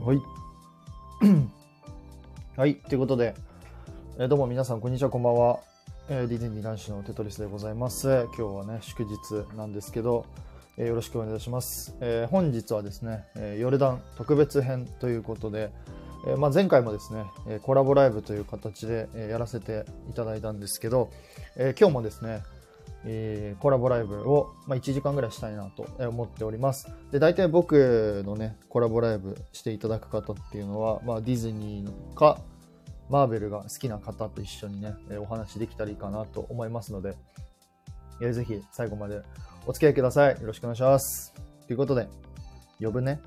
[0.00, 0.22] はい。
[2.56, 2.76] はい。
[2.76, 3.34] ということで、
[4.18, 5.58] えーどうも皆さん、こんにちは、こんばんは。
[6.08, 8.26] えーディズニー男子のテトリスでございます。
[8.36, 10.24] 今日はね、祝日なんですけど、
[10.76, 11.96] えーよろしくお願いします。
[12.00, 15.72] えー本日はですね、えヨルダン特別編ということで、
[16.28, 21.10] えまあ、前回もですね、えコラボライブという形で、えやらせていただいたんですけど、
[21.56, 22.44] え今日もですね、
[23.10, 26.88] えーコラボライブを、まあ、1時間ぐらいしたいなとえー思っております。
[27.10, 32.38] で、大体僕のね、コラボライブしていただく方っていうのは、まあ、ディズニーか、
[33.08, 37.16] マーベルが好きな方と一緒にね、えーお話できたらいいかなと思いますので、
[38.20, 39.22] えーぜひ最後まで
[39.66, 40.40] お付き合いください。
[40.40, 41.32] よろしくお願いします。
[41.66, 42.08] ということで、
[42.80, 43.20] 呼ぶね。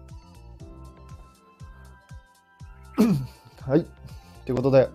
[3.62, 3.86] はい。
[4.46, 4.90] ということで、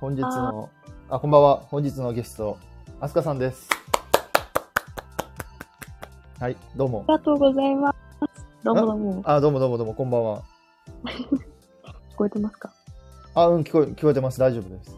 [0.00, 0.70] 本日の、
[1.10, 1.56] あ、こんばんは。
[1.68, 2.58] 本日のゲスト、
[3.00, 3.77] アスカさんです。
[6.40, 7.12] はい、どうもあ。
[7.12, 7.96] りがとうございます。
[8.62, 9.22] どうもどうも。
[9.24, 10.42] あ、どうもどうもどうも、こんばんは。
[11.04, 12.70] 聞こえてますか？
[13.34, 14.38] あ、うん、聞こえ、聞こえてます。
[14.38, 14.96] 大丈夫です。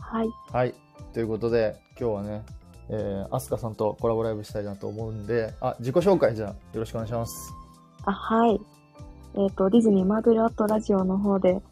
[0.00, 0.28] はい。
[0.50, 0.74] はい。
[1.12, 2.44] ということで、今日はね、
[2.88, 7.54] えー、アスカさんとコラボライブしたいなと思うんで、あ、自己紹介じゃあ、よろしくお願いします。
[8.06, 8.60] あ、はい。
[9.34, 11.62] えっ、と、ディズニーマーベルアットラジオの方で、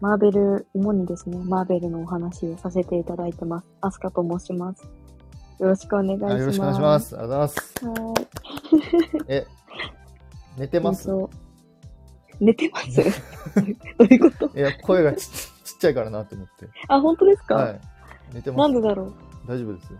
[0.00, 3.66] マーベル、主にですね、マーベルのお話をさせていただいてます。
[3.80, 5.03] アスカと申します。
[5.58, 6.34] よろしくお願いします。
[6.34, 7.00] あよろしくお願いしま。
[7.00, 7.18] す。
[7.18, 7.48] ありがとうご
[7.84, 9.20] ざいます。
[9.20, 9.24] はい。
[9.28, 9.46] え、
[10.58, 11.08] 寝てます？
[11.10, 11.30] えっと
[12.40, 13.00] 寝てます
[13.98, 14.58] どういうこと？
[14.58, 16.68] いや、声がちちっちゃいからなって思って。
[16.88, 17.80] あ、本当ですか、はい。
[18.32, 18.68] 寝てます。
[18.72, 19.14] なんでだろう？
[19.46, 19.92] 大丈夫です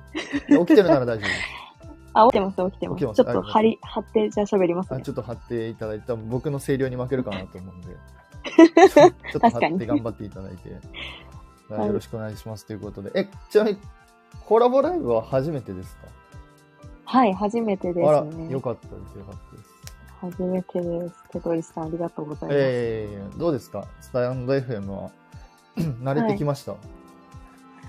[0.52, 0.66] よ。
[0.66, 1.41] 起きてるなら大丈夫です。
[2.16, 3.05] あ、起きてます、起きてます。
[3.06, 5.02] ますちょっと張り、張って、じゃあ喋りますあね。
[5.02, 7.88] ちょっと貼っていただいて、多分僕の声量に負けるかなと思うんで、
[8.88, 10.78] ちょっと貼確かにって頑張っていただいて、よ
[11.92, 13.78] ろしくお願いしますということで、え、ちなみに、
[14.47, 16.07] コラボライブは初めてですか？
[17.07, 18.51] はい、初めてであら、すね。
[18.51, 19.71] よかったです、よかったです。
[20.21, 21.15] 初めてです。
[21.31, 22.59] テトリスさん、ありがとうございます。
[22.59, 23.87] えー、どうですか？
[24.01, 25.11] スタンド FM は？
[25.77, 26.77] 慣れてきました、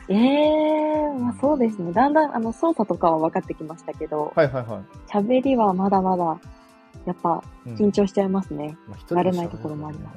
[0.10, 1.92] ええまあそうですね。
[1.94, 4.82] だんだん、あの、操作とかは分かってきましたけど、はいはいはい。
[5.12, 6.40] 喋りはまだまだ、
[7.06, 8.78] やっぱ、うん緊張しちゃいますね。
[8.88, 10.12] まあ一人で慣れないところもありま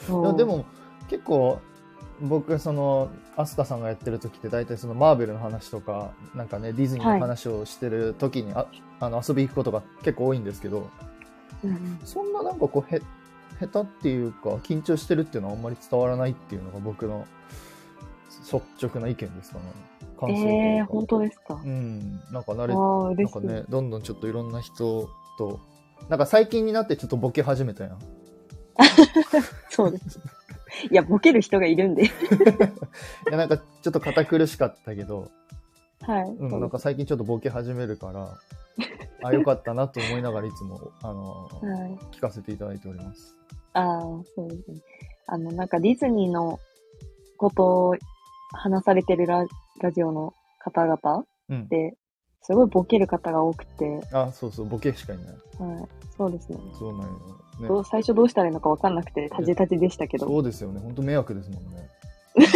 [0.00, 0.12] すす。
[0.12, 0.64] うん、で、も、
[1.08, 1.58] 結構、
[2.22, 8.66] 僕、その、アスカさんがやってる時って、大体そのマーベルの話とか、なんかね、ディズニーの話をしてる時に、あ
[9.00, 10.88] あの遊び行くことが結構多いんですけど、
[11.64, 13.00] うん、そんななんかこう、へ、
[13.60, 17.26] 下手っていうか、緊張してるっていうのはあんまり伝わらないっていうのが僕の
[18.52, 19.64] 率直な意見ですかね。
[20.20, 20.92] 感想とええいうか。
[20.92, 21.60] 本当ですか？
[21.64, 23.28] うん、なんか慣れなん。
[23.28, 25.60] かね、どんどんちょっといろんな人と、
[26.08, 27.98] なんか最近になってちょっとボケ始めたやん。
[29.70, 30.20] そうです。
[30.90, 32.04] いや、ボケる人がいるんで。
[32.06, 32.08] い
[33.30, 35.30] や、なんかちょっと堅苦しかったけど、
[36.00, 36.30] はい。
[36.30, 38.38] うん、なんか最近ちょっとボケ始めるから、
[39.22, 41.98] あ、よかったなと思いながらいつも、あの、はい。
[42.12, 43.36] 聞かせていただいております。
[43.74, 44.00] ああ、
[44.34, 44.80] そうですね。
[45.26, 46.58] あの、なんかディズニーの
[47.36, 47.96] ことを
[48.52, 49.46] 話されてるラ
[49.80, 51.68] ラジオの方々うん。
[51.68, 51.94] で、
[52.42, 55.26] すごいボケる方が多くて、あ、そうそう、ボケしかいない。
[55.26, 55.88] はい。
[56.16, 56.58] そうですね。
[56.78, 57.18] そうなんよ。
[57.62, 57.68] ね。
[57.68, 60.26] どう最初どうしたらいいのか分かんなくて、タジタジでしたけど。
[60.26, 60.80] そうですよね。
[60.80, 61.88] 本当迷惑ですもんね。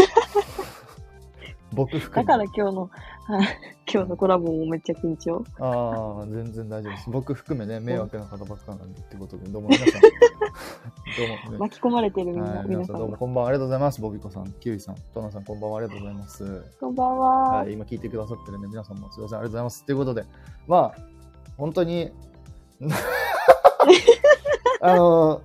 [1.73, 2.91] 僕含めだから今日の、
[3.27, 3.47] はい
[3.89, 5.45] 今日のコラボもめっちゃ緊張。
[5.61, 7.11] ああ、全然大丈夫です。
[7.11, 10.01] 僕含めね、迷惑な方ばっかなんでってことで、どうも皆さん。
[10.03, 10.09] ど
[11.47, 11.59] うもね。
[11.59, 13.17] 巻き込まれてるみんな、はい、皆さんどうも。
[13.17, 14.01] こんばんはありがとうございます。
[14.01, 16.65] ボビコさん、キウイさん、トナさん、こんばんはありがとうございます。
[16.81, 17.29] こんばんは。
[17.59, 19.85] はい、今聞いてくださってるんで、皆さんもすいません、ありがとうございます。
[19.85, 20.25] ということで、
[20.67, 20.95] まあ、
[21.57, 22.11] 本当に、
[24.81, 25.43] あの、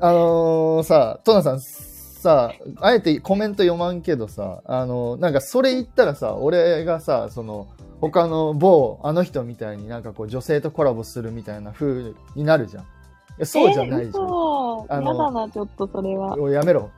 [0.00, 7.68] あのさ、トナさん、さ、あえてコメント読まんけどさ、あの、なんかそれ言ったらさ、俺がさ、その、
[8.00, 12.84] 他の某、あの人みたいになんかこう女性とコラボするみたいな風になるじゃん。
[12.84, 12.86] い
[13.38, 14.04] やそうじゃないじゃん。
[14.04, 16.36] えー、嘘あのやだな、ちょっとそれは。
[16.38, 16.90] おいやめろ。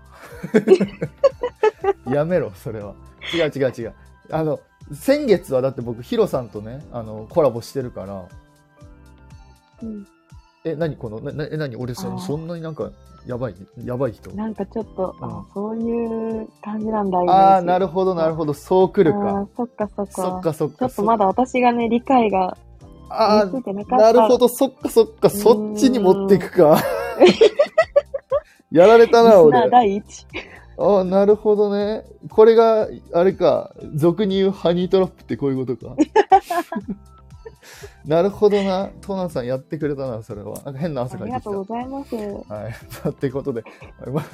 [2.10, 2.94] やめろ、それは。
[3.34, 3.94] 違う違う違う。
[4.30, 4.60] あの、
[4.92, 8.24] 先月はだって僕、ヒロさんとね、あの、コラボしてるから、
[9.82, 10.06] うん、
[10.64, 11.76] え、何この、な、なえ、何？
[11.76, 12.90] 俺そ、そんなになんか、
[13.26, 13.54] やばい、
[13.84, 19.46] やばい人なんかちょっと、うんあそういう感じなんだ、ああ、なるるほど、なるほど、そう来るか。
[19.56, 20.12] そっかそっか。
[20.12, 20.76] そっかそっか。
[20.78, 22.56] ちょっとまだ私がね、理解が
[23.08, 24.12] あ身についてなあ、かった。
[24.12, 26.78] なるほど、そっかそっか、そっちに持っていくか。
[28.70, 29.68] やられたな、俺。
[29.70, 30.26] 第一。
[30.78, 32.04] ああ、なるほどね。
[32.30, 35.96] これが、あれか、俗に言うハニートラップってこういうことか。
[38.04, 38.90] なるほどな。
[39.00, 40.54] トナンさんやってくれたな、それは。
[40.64, 41.50] なんか変な汗かいてきた。
[41.50, 42.14] ありがとうございます。
[42.16, 42.46] はい。
[42.48, 42.70] ま
[43.04, 43.64] あっていうことで、
[44.12, 44.24] まあ、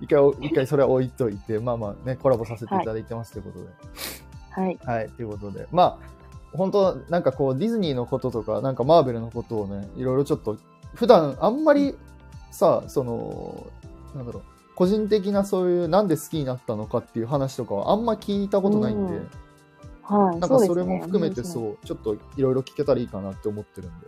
[0.00, 3.70] 一回、一回それは置いといて、まあまあね、コラボさせていただいてますということで。
[4.50, 4.78] はい。
[4.84, 5.66] はい、ということで。
[5.70, 5.98] まあ、
[6.56, 10.56] 本当なんかこう、ディズニーのこととか、なんかマーベルのことをね、いろいろちょっと、
[10.94, 11.96] 普段あんまり
[12.50, 13.66] さ、その、
[14.14, 14.42] なんだろう、
[14.74, 19.30] 個人的なそういう、なんで好きになったのかっていう話とかはあんま聞いたことないんで、うん
[20.02, 20.40] はい。
[20.40, 24.06] なんかそれも含めてそう、ちょっといろいろ聞けたらいいかなって思ってるんで、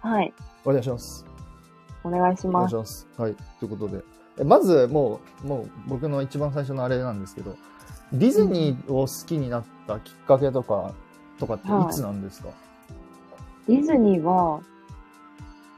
[0.00, 0.32] はい。
[0.64, 1.24] お願いします。
[2.04, 2.86] お願いしますお願いし。
[2.86, 3.08] ます。
[3.16, 3.34] はい。
[3.58, 4.02] ということで。
[4.40, 7.56] えまず、もう、もう僕の一番最初のあれなんですけど、
[8.12, 10.94] ディズニーを好きになったきっかけとか、
[11.38, 12.48] とかっていつなんですか、
[13.66, 14.60] ディズニーは、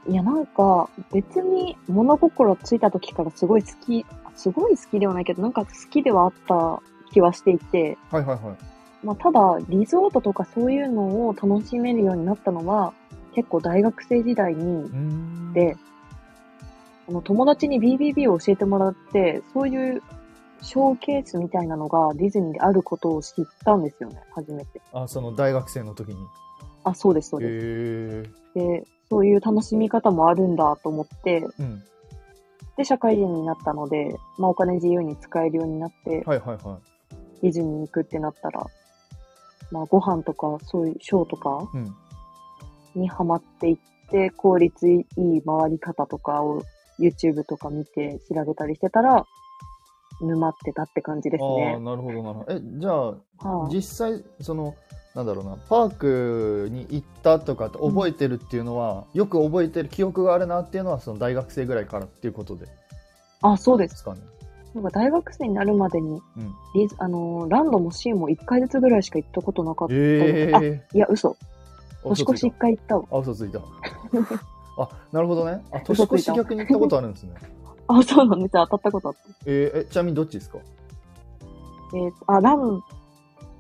[0.09, 4.06] いや、なんか、別に物心ついた時からすごい好き、
[4.37, 6.82] すごい好きではないけど、なんか好きではあった
[7.12, 8.69] 気はしていて、はいはいはい。
[9.02, 12.93] まあ、ただ、リゾートとかそういうのを楽しめるようになったのは、
[13.35, 15.52] 結構大学生時代に。
[15.55, 15.76] で、
[17.08, 20.02] あの友達に BBB を教えてもらって、そういう
[20.62, 24.81] ショーケースみたいなのがディズニーであることを知ったんですよね、初めて。
[24.93, 26.19] あ、その大学生の時に。
[26.85, 28.31] あ、そうです、そうへです。
[28.56, 31.82] えで、そういう楽しみ方もあるんだと思って、うん。
[32.76, 36.79] で、社会人になったので、まあお金自由に使えるようになって、はいはいは
[37.43, 38.67] ディズニーに行くってなったら、
[39.70, 41.69] まあご飯とか、そういうショーとか。
[42.94, 43.76] にハマっていっ
[44.11, 45.05] て、効率いい
[45.43, 46.62] 回り方とかを
[46.99, 49.25] YouTube とか見て調べたりしてたら、
[50.20, 51.78] 沼ってたって感じですああ、ね。
[51.81, 52.52] なるほどなるほど。
[52.52, 54.75] え、じゃあ、はい実際、その、
[55.14, 62.67] なんだろうな、パークに行ったとかって覚えてるっていうのは、よく覚えてる記憶があるなっていうのは、その大学生ぐらいからっていうことで
[63.43, 64.20] あ、そうですすかね。
[64.75, 66.55] なんか大学生になるまでに、うん。
[66.99, 69.94] あのーランドもシーも1回ずつぐらいしか行ったことなかった。
[69.96, 71.31] えあ、えいや、嘘。
[71.31, 71.37] ー。
[72.05, 73.05] 年越し1回行ったわ。
[73.11, 73.58] あ、嘘ついた。
[74.78, 75.62] あ、なるほどね。
[75.72, 77.34] あ、年越し逆に行ったことあるんですね。
[77.88, 78.67] あ、そうなんですよ。
[78.70, 79.20] 当たったことあって。
[79.46, 80.58] えーえ、ちなみにどっちですか？
[81.93, 82.81] えーあ、ラン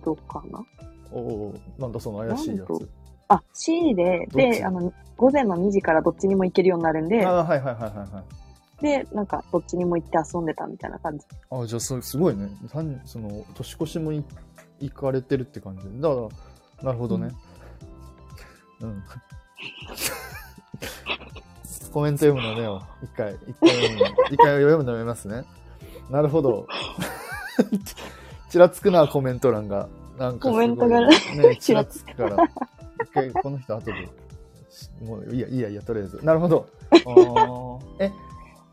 [0.04, 0.64] ドかな？
[1.12, 2.88] おおーなんだその怪しいやつ。
[3.28, 4.58] あ、C で、どっち？
[4.60, 8.24] で、あの、午前の2時からどっちにも行けるようになるんであ、はいはいはいはいはい。
[8.80, 11.26] で、なんか、どっちにも行って遊んでたみたいな感じ。
[11.50, 12.48] あ、じゃあそすごいね。
[12.72, 14.24] 単その年越しもい
[14.80, 15.90] 行かれてるって感じで。
[16.00, 16.28] だか
[16.82, 17.30] ら、なるほどね。
[18.80, 19.02] うん。
[21.92, 22.82] コメント読むのねよ。
[23.02, 24.06] 一回、一回読むの。
[24.30, 25.44] 一回読むのやめますね。
[26.08, 26.66] なるほど。
[28.48, 29.88] ちらつくな、コメント欄が。
[30.18, 32.36] なんかすごいコメントがね、 ちらつくから。
[33.04, 34.08] 一回、この人後で。
[35.04, 36.20] もういいや、いいや、いいや、とりあえず。
[36.24, 36.66] なるほど。
[36.92, 38.12] あーえ、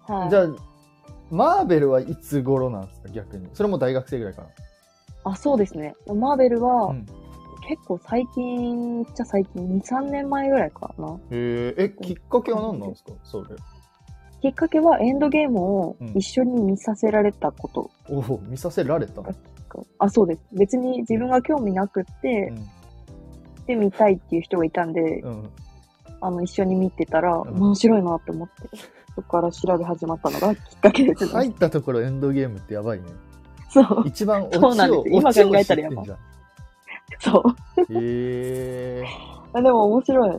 [0.08, 0.30] はい。
[0.30, 0.48] じゃあ、
[1.30, 3.48] マーベルはいつ頃なんですか、逆に？
[3.54, 4.44] それも大学生ぐらいか
[5.24, 5.96] あ、そうですね。
[6.08, 6.66] マーベルな。
[6.68, 7.06] は、うん、
[7.68, 11.16] 結構最近じゃ最近、2、3年前ぐらいかな。
[11.32, 13.48] へえ、え、きっかけは何なんですか、それ。
[14.42, 17.90] きっかけはエンドゲームをうん一緒に見させられたこと。
[18.10, 19.22] おお、見させられた？
[20.00, 20.42] あ、そうです。
[20.54, 22.54] 別に自分が興味なくって、
[23.66, 25.30] で見たいっていう人がいたんで、うん。
[25.30, 25.50] うん。
[26.22, 28.54] あの、一緒に見てたら、ん面白いなって思って、
[29.18, 31.32] そこから調べ始まったのがきっかけですね。
[31.32, 33.06] 入ったところエンドゲームってやばいね。
[33.72, 34.04] そう。
[34.06, 36.06] 一番オチそうなんを、です今考えたらやばい。
[37.20, 37.44] そ
[37.80, 37.82] う。
[37.82, 37.86] へ
[39.02, 39.04] え。
[39.54, 40.38] あでも面白い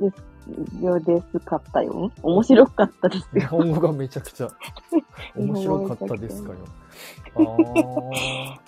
[0.00, 0.84] です。
[0.84, 2.10] よですかったよ。
[2.20, 3.48] 面白かったです日よ。
[3.48, 4.50] 本語がめちゃくちゃ
[5.36, 6.56] 日面白かったですかよ。
[7.36, 8.58] あー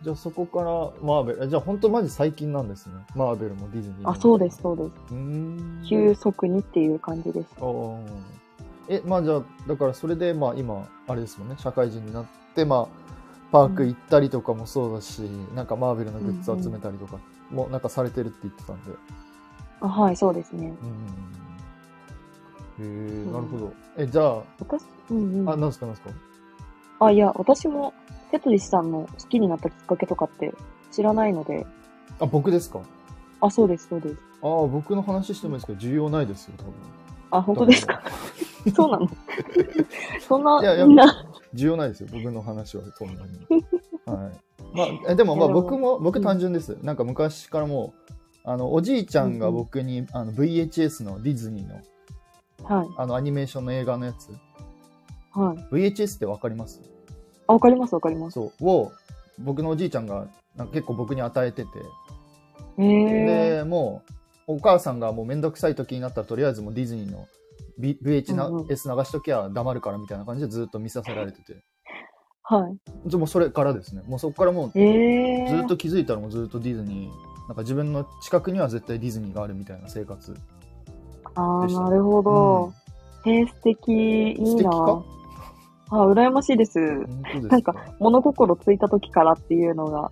[0.00, 0.64] じゃあそこから
[1.02, 2.92] マーベル、じゃあ本当マジ最近なんですね。
[3.16, 4.10] マーベルもディズニーも。
[4.10, 4.90] あ、そうです、そうです。
[5.10, 5.84] うーん。
[5.88, 7.48] 急速にっていう感じです。
[7.58, 7.98] あー
[8.88, 12.88] え、まあじゃあ、だからそれで、まあ今、あれですもんね、社会人になって、まあ、
[13.50, 15.20] パーク行ったりとかもそうだし、
[15.54, 17.18] なんかマーベルのグッズ集めたりとか
[17.50, 18.92] も、なんかされてるって言ってたんで。
[19.80, 20.74] あはい、そうですね。
[22.78, 22.84] うん。
[22.84, 23.72] へえ、うんなるほど。
[23.96, 25.48] え、じゃあ、私、うんうん。
[25.48, 27.94] あ、あ、なんすかなんすかいや、私も、
[28.30, 30.52] テトリスさんの好きになったきっかけとかって
[30.90, 31.66] 知らないので、
[32.20, 32.80] あ、僕ですか
[33.40, 34.16] あ、そうです、そうです。
[34.42, 36.72] ああ、僕の話してもいいですけど、重要ないですよ、多分。
[37.30, 38.02] あ、本当ですか
[38.74, 39.08] そうなの？
[40.26, 43.38] そんな、いやいやみんな、重要ないですよ、僕の話は、そんなに。
[44.06, 44.76] はい。
[44.76, 46.76] まあ、えでも、まあ、僕も、僕うん単純です。
[46.82, 48.12] なんか昔からもう、
[48.44, 54.30] あの、おじいちゃんが僕に、あの、VHS のディズニーの、はい、あの、アニメーションの映画のやつ、
[55.32, 55.74] はい。
[55.74, 56.80] VHS ってわかります？
[57.46, 58.34] あ、わかります、わかります。
[58.34, 58.66] そう。
[58.68, 58.92] を、
[59.38, 61.70] 僕のおじいちゃんが、なんか結構僕に与えてて。
[62.76, 64.02] で、も
[64.48, 67.26] う、お母さんがもうめんどくさい時になったら、とりあえずもうディズニーの
[67.78, 71.62] VHS うんうん流しときゃ黙るからみたいな感じでずっと見させられてて。
[72.42, 73.08] はい。
[73.08, 74.02] でもうそれからですね。
[74.06, 74.70] もうそこからもう。
[74.72, 80.34] ずっと気づいたらもうずっとディズニー、なんか自分の近くには絶対ディズニーがあるみたいな生活。
[81.34, 82.72] ああ、なるほど。
[83.26, 83.92] へえ、素敵。
[83.92, 84.70] いいな。
[85.90, 86.78] あ、羨ましいです。
[86.78, 87.06] で
[87.42, 87.48] すか？
[87.48, 90.10] なんか物心ついた時からっていうのが、ああ。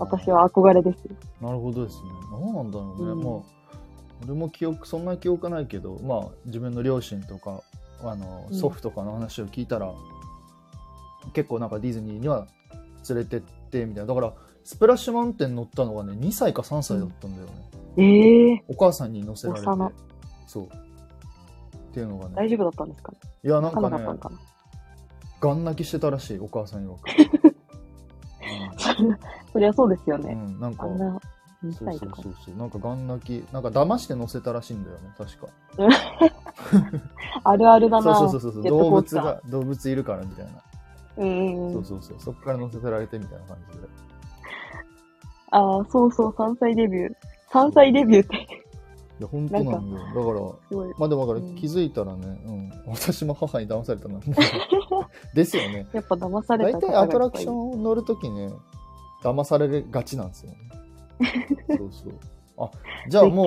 [0.00, 0.98] 私は憧れです。
[1.40, 2.10] なるほどですね。
[2.30, 3.10] 何なんだろうね。
[3.12, 3.34] うんまあ、
[4.22, 7.62] 俺も記憶、そんな記憶ないけど、まあ、自分の両親とか
[8.02, 8.56] あのうん。
[8.56, 9.92] 祖父とかの話を聞いたら、
[11.32, 12.46] 結構なんかディズニーには
[13.08, 14.14] 連れてってみたいな。
[14.14, 17.52] だからスプラッシュマウンテン乗ったのがね2歳か3歳だったんだよね、
[17.96, 19.92] ええお母さんに乗せられて幼
[20.46, 20.64] そう。
[20.66, 20.68] っ
[21.92, 22.34] ていうのがね。
[22.36, 23.12] 大丈夫だったんですか
[23.44, 24.36] いやなんわかね
[25.40, 27.06] ガン泣きしてたらしいお母さん曰く、
[29.02, 29.18] な。
[29.52, 30.32] そりゃそうですよね。
[30.32, 30.86] うんうん、なんか
[31.64, 32.24] 2そう歳とかそう。
[32.24, 32.30] そ。
[32.30, 35.48] うそうなんかガン泣きなんか騙して乗せたらしいんだよね確か。
[37.44, 38.14] あるあるだな。
[38.16, 38.62] そうそうそうそう。
[38.62, 40.52] 動物が動物いるからみたいな、
[41.18, 41.72] うん。
[41.72, 42.16] そうそうそう。
[42.20, 43.86] そこから乗せられてみたいな感じで。
[45.50, 47.14] ああ、そうそう、3歳デビュー。
[47.50, 50.06] 3歳デビューって、いや本当なんだよ。
[50.06, 50.90] だから。
[50.98, 51.54] まあでもだからうん。
[51.54, 54.18] 気づいたらね、うん、私も母に騙されたな。
[55.34, 55.86] ですよね。
[55.92, 58.50] やっぱ騙され大た方体アトラクション乗るときね
[59.22, 60.58] 騙されがちなんですよね
[61.68, 62.12] そうそう
[62.58, 62.70] あ
[63.08, 63.44] じゃあ絶も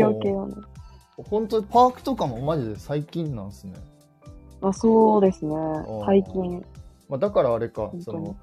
[1.17, 1.23] う。
[1.23, 3.73] 本当にパークとかもマジで最近なんですね、
[4.61, 6.05] あそうですねー。
[6.05, 6.63] 最近。
[7.09, 8.35] まあ、だからあれかその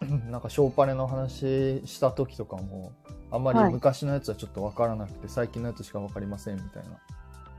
[0.30, 2.92] なんかショーパレの話した時とかも
[3.30, 6.90] あんまりはい昔のやつはちょっと分からなくて、最近のやつしか分かりませんみたいな、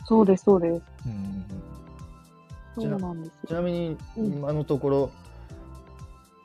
[0.05, 0.83] そうです、そうです。
[1.05, 1.45] うんうん
[2.87, 3.33] うん、そうなんですよ。
[3.47, 5.11] ちなみにうん今のところ、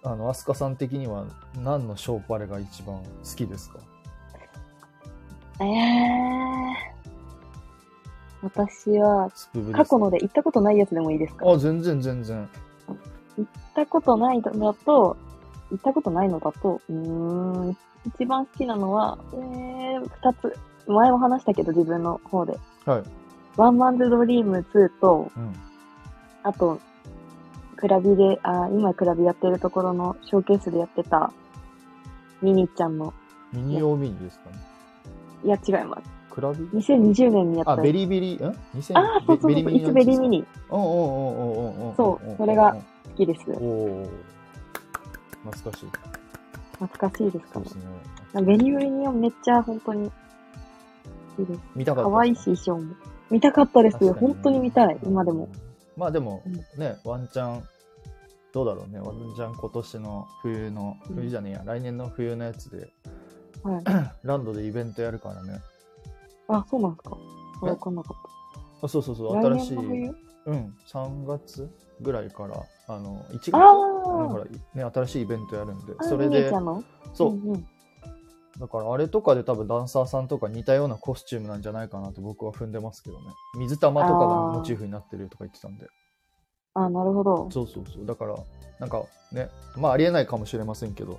[0.02, 1.24] あの飛鳥さん的には
[1.64, 3.78] 何のショーパレが一番好きですか？
[5.60, 6.96] ええ
[8.42, 9.30] 私は、
[9.72, 11.50] 過去ので行ったことないやつでもいいですか？
[11.50, 12.48] あ全然全然。
[13.38, 15.16] 行ったことないのだと、
[15.70, 20.56] 行ったことないのだと、うーん、一番好きなのは、えー、二つ。
[20.88, 22.56] 前も話したけど、自分の方で。
[22.84, 23.02] はい、
[23.56, 25.52] ワンマンズドリーム2と、うん、
[26.44, 26.78] あと、
[27.74, 31.32] クラビで、あ今クラビやってるところのショーケースでやってた、
[32.40, 33.12] ミニちゃんの、
[33.52, 34.56] ミニオーミニですかね
[35.46, 36.02] いや違います。
[36.28, 37.72] クラビ2020年にやった。
[37.72, 38.34] あベリビリ？
[38.34, 38.54] ん？2000
[38.98, 40.46] あーそうそうそう、いつベリミニ？
[40.68, 43.42] おんおんおんおんおそうそれが好きです。
[43.52, 44.10] おお
[45.44, 45.88] 懐かしい。
[46.72, 47.66] 懐かしいですかね。
[48.34, 50.10] ねベリミニはめっちゃ本当に
[51.38, 51.60] いいです。
[51.76, 52.10] 見たかった。
[52.10, 52.94] 可愛いし、衣装も。
[53.30, 55.48] 見たかったです確かに本当に見たい、今でも。
[55.96, 56.54] まあでもうん。
[56.80, 57.62] ねワンチャン
[58.52, 58.98] どうだろうね。
[58.98, 61.16] ワンチャン今年の冬のうん。
[61.16, 61.62] 冬じゃねえや。
[61.64, 62.92] 来年の冬のやつで
[63.62, 63.84] はい。
[64.26, 65.60] ランドでイベントやるからね。
[66.48, 67.16] あ、そうなんですか。
[67.64, 67.70] え？
[67.70, 68.16] わかんなかっ
[68.82, 69.40] あそうそうそた。
[69.40, 69.76] う新しい。
[69.76, 70.74] うん。
[70.92, 71.68] 3月
[72.00, 73.54] ぐらいからあの1月。
[73.56, 75.94] あねーほらね新しいイベントやるんで。
[75.98, 76.50] あ、それで
[77.14, 77.30] そう。
[77.30, 77.66] うんうん。
[78.58, 83.26] だからあれとかで多分ダンサーさんとか似たようなコスチュームなんじゃないかなと僕は踏んでますけどね。
[83.58, 85.86] 水玉とかがモチーフになってるとか言ってたんで。
[86.74, 87.50] あ、なるほど。
[87.50, 88.06] そうそうそう。
[88.06, 88.36] だから
[88.78, 91.18] なんかねまあありえないかもしれませんけど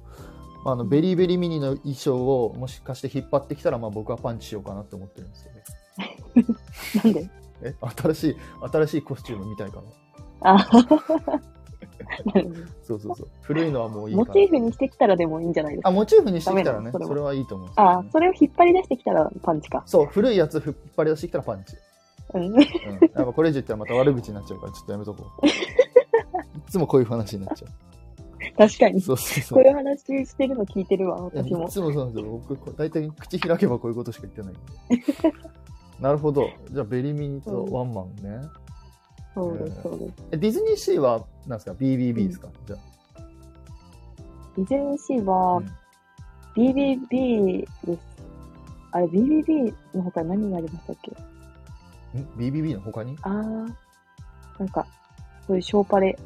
[0.65, 6.47] あのベリーベリーミニの衣装をもしかして引っ張ってきたらまあ僕はパンチしようかなって思ってるんですけど
[7.03, 7.29] なんで？
[7.63, 8.37] え新しい
[8.71, 9.81] 新しいコスチュームみたいか
[10.41, 10.55] な。
[10.55, 10.67] あ、
[12.83, 13.27] そうそうそう。
[13.41, 15.89] 古いのはもういいモチーフにしてきたらでもいいんじゃないですか？
[15.89, 17.09] あモチーフにしてきたらねそれは。
[17.09, 17.67] それはいいと思う。
[17.67, 19.81] んですよあ、それを引っ張り出してきたらパンチか。
[19.85, 21.75] そう古いやつ引っ張り出してきたらパンチ。
[22.33, 22.45] うん。
[22.45, 22.65] うん、やっ
[23.13, 25.47] ぱこれ以上言ったらまた悪口になっちゃうからちょっとやめとこう。
[25.47, 25.49] い
[26.69, 27.67] つもこういう話になっちゃ
[28.57, 29.01] 確かにう。。
[29.01, 29.67] そうそうそこうう。
[29.67, 31.69] いう話してるの聞いてるわ、私もい。
[31.69, 32.31] つもそうなんですよ。
[32.47, 34.53] 僕、大体口開けばこういうことしか言ってない。
[35.99, 36.49] なるほど。
[36.71, 38.41] じゃあ、ベリミニとワンマンね。
[39.33, 40.13] そうです、そうです。
[40.31, 42.75] えディズニーシーは、なんですか ?BBB ですか、じゃ
[44.55, 45.53] ディズニーシーあ。
[45.53, 45.71] はうん
[46.55, 47.99] BBB です。
[48.91, 51.11] あれ、BBB の他に何がありましたっけ？
[52.19, 53.15] ん ?BBB の他に？
[53.21, 53.73] あー、
[54.57, 54.87] なんか、
[55.45, 56.17] そういうショーパレ。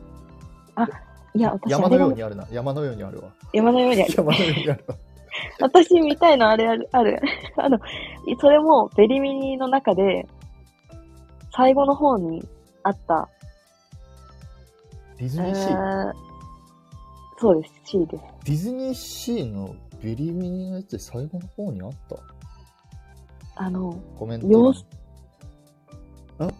[0.75, 0.87] あ、
[1.33, 2.47] いや、私、山のようにあるな。
[2.51, 3.29] 山のようにあるわ。
[3.53, 4.13] 山のようにある。
[4.15, 4.95] 山のようにあるわ。
[5.61, 7.21] 私みたいのあれある、 ある。
[7.57, 7.79] あの、
[8.39, 10.27] それもベリミニの中で、
[11.53, 12.43] 最後の方に
[12.83, 13.29] あった、
[15.17, 16.13] ディズニーシえー、ー
[17.37, 18.23] そうです、C です。
[18.45, 22.17] ディズニーシーのベリミニのやつで最後の方にあった？
[23.55, 24.47] あの、コメント
[26.39, 26.53] 欄。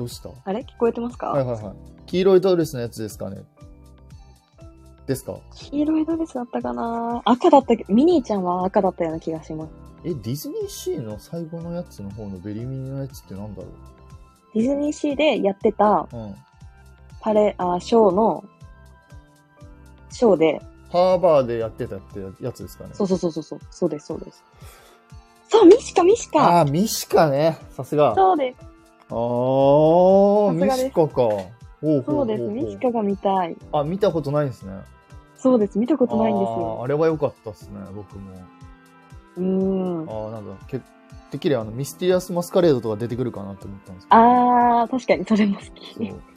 [0.00, 0.30] どうした？
[0.46, 0.60] あれ？
[0.60, 1.74] 聞こえてますか、はいはいはい。
[2.06, 3.42] 黄色いドレスのやつですかね？
[5.06, 5.38] ですか？
[5.54, 7.20] 黄色いドレスだったかな？
[7.26, 9.70] 赤だったけど、ミニーちゃんは赤だったような気がします。
[10.04, 13.68] え、ディズニーシーの最後のやつの方のベリミニのやつってなんだろ
[14.54, 16.34] ディズニーシーでやってたううん。
[17.20, 18.42] パレ、あ、ショーの、
[20.10, 22.92] ショーで、ハーバーでやってたってやつですかね？
[22.94, 24.42] そうそうそうそうそう、そうです、そうです。
[25.50, 27.58] そう、ミシカ、ミシカあー、ミシカね。
[27.76, 28.12] さすが。
[28.12, 31.14] あそうです、ー、ミさすがですシカか。
[31.80, 33.56] そうです、ミシカが見たい。
[33.72, 34.72] あ、見たことないですね。
[35.36, 36.82] そうです、見たことないんですよ。
[36.82, 38.30] あれは良かったっすね、僕も。
[39.36, 40.08] うーん。
[40.08, 40.80] ああ、なんだ、け
[41.30, 44.20] てっきりあの、ミステリアスマスカレードとか出てくるかなって思ったんですけど。
[44.20, 45.70] あー、確かにそれも好き。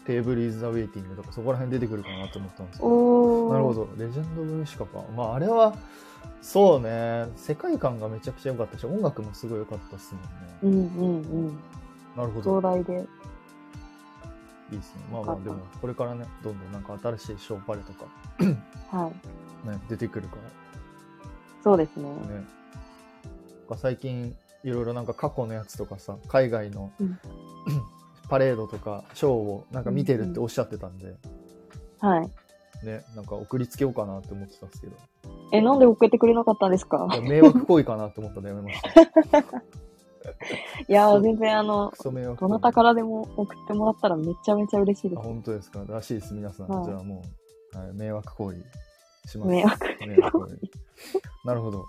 [0.05, 3.49] テーブルイズ・ザ・ウェイティングとかそこら辺出てくるかなと思ったんですけど。
[3.49, 3.73] なるほ。
[3.73, 3.87] ど。
[3.97, 5.03] レジェンド・オブ・ミシカか。
[5.15, 5.73] まあ、あれは、
[6.41, 10.13] そうね、世界観がめちゃくちゃ良かったし、音楽もすごい良かったっす
[10.63, 10.89] もんね。
[10.97, 11.59] うんうんうん。
[12.15, 12.61] なるほど壮。
[12.61, 13.07] 大で。
[14.71, 15.01] いいですね。
[15.11, 18.05] まあまあ、でも、これからね、どんどんなんか新しいショーパレとか、
[18.97, 19.11] は
[19.65, 19.67] い。
[19.69, 20.37] ね、出てくるか
[21.63, 22.09] そうですね。
[22.29, 22.45] らね。
[23.77, 27.19] 最近、いろいろなんか過去のやつとかさ、海外の、うん
[28.29, 31.15] パレードとか、ショーをなんか見てるっておっしゃってたんで、
[31.99, 32.31] はい。
[32.85, 34.93] ね、なんか送りつけようかなって思ってたんですけど、
[35.51, 37.05] え、なんで送ってくれなかったんですか？
[37.21, 39.43] 迷惑行為かなって思ったんでやめました。
[40.87, 41.91] いや全然あの、
[42.39, 45.27] どなたからでも送ってもらったらめちゃめちゃ嬉しいであ、す。
[45.27, 45.83] 本当ですか？
[45.87, 46.67] らしいです、皆さん。
[46.67, 47.21] はいじゃあも
[47.73, 48.57] う、はい、迷惑行為
[49.27, 49.49] します。
[49.49, 50.59] 迷惑迷惑行為。
[51.45, 51.85] なるほど。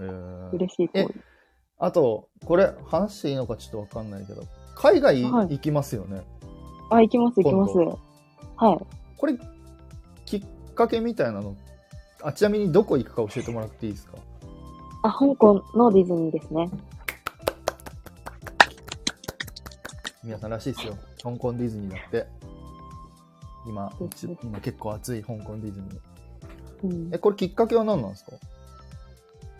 [0.00, 1.14] えー、嬉しい行為。
[1.80, 4.42] あと、これ、話していいのかちょっとわかんないけど、
[4.74, 6.22] 海外はい行きますよね？
[6.90, 7.72] あ、行きます行きます。
[7.74, 7.96] 今
[8.70, 8.78] はい。
[9.16, 9.38] これ、
[10.24, 10.44] きっ
[10.74, 11.56] かけみたいなの、
[12.22, 14.18] あ、ちなみにどこ行くか教えてもらっていいですか？
[15.04, 16.68] あ、香港のディズニーですね。
[20.28, 20.94] 皆さんらしいですよ。
[21.22, 22.26] 香港ディズニーだって。
[23.66, 23.90] 今
[24.42, 25.98] 今結構熱い香港ディズニー。
[26.82, 28.32] うんえ、これきっかけは何なんですか？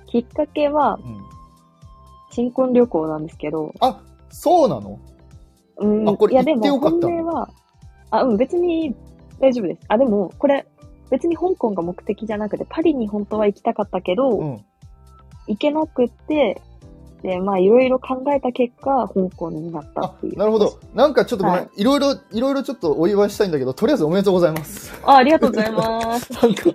[0.09, 1.25] きっかけは、うん。
[2.33, 5.01] 新婚旅行なんですけど、あ、そうなの？
[5.79, 7.49] うん、あこれいやで行ってよも、かったは、
[8.11, 8.95] あ、うん、別に
[9.41, 9.81] 大丈夫です。
[9.89, 10.67] あ、でも、これ、
[11.09, 14.65] 別に香港が目的じゃなくて、パリに本当は行きたかったけど、うん。
[15.47, 16.61] 行けなくって、
[17.23, 20.39] で、まあ、いろいろ考えた結果、香港になったあっていう。
[20.39, 20.79] なるほど。。
[20.95, 24.93] なんかちょっとごめん、、はいろいろ、いろいろちょっとお祝いしたいんだけど、とりあえずおめでとうございます。
[25.05, 26.33] あ、ありがとうございます。
[26.41, 26.71] なんか、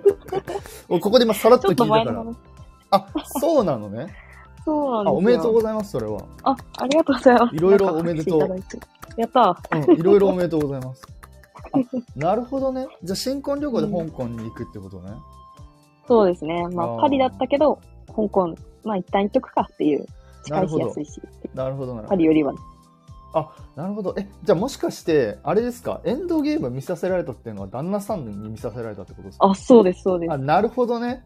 [0.88, 2.24] もうここで今さらっと聞いたから。
[2.90, 3.06] あ、
[3.40, 4.08] そうなのね。
[4.58, 5.16] あ、そうなんですよ。
[5.16, 6.20] おめでとうございます、それは。
[6.42, 7.56] あ、ありがとうございます。
[7.56, 8.40] いろいろおめでとう
[9.16, 11.06] やったうん、いろいろおめでとうございます。
[11.72, 11.78] あ、
[12.16, 12.86] なるほどね。
[13.02, 15.12] じゃあ、新婚旅行で香港に行くってことね。
[16.06, 16.66] そうですね。
[16.68, 17.78] まあーあ、パリだったけど、
[18.14, 20.06] 香港、まあ、一旦行っとくかっていう。
[20.44, 21.20] 近いしなるほど安いし。
[21.54, 22.10] なるほどなるほど。
[22.10, 22.54] パリよりは。
[23.36, 24.14] あ、なるほど。
[24.16, 29.46] え、じゃあもしかして、あれですか、エンドゲーム見させられたっていうのは旦那さんに見させられたってことですか？
[29.46, 30.44] あ、そうです、そうであ、す。
[30.44, 31.24] なるほどね。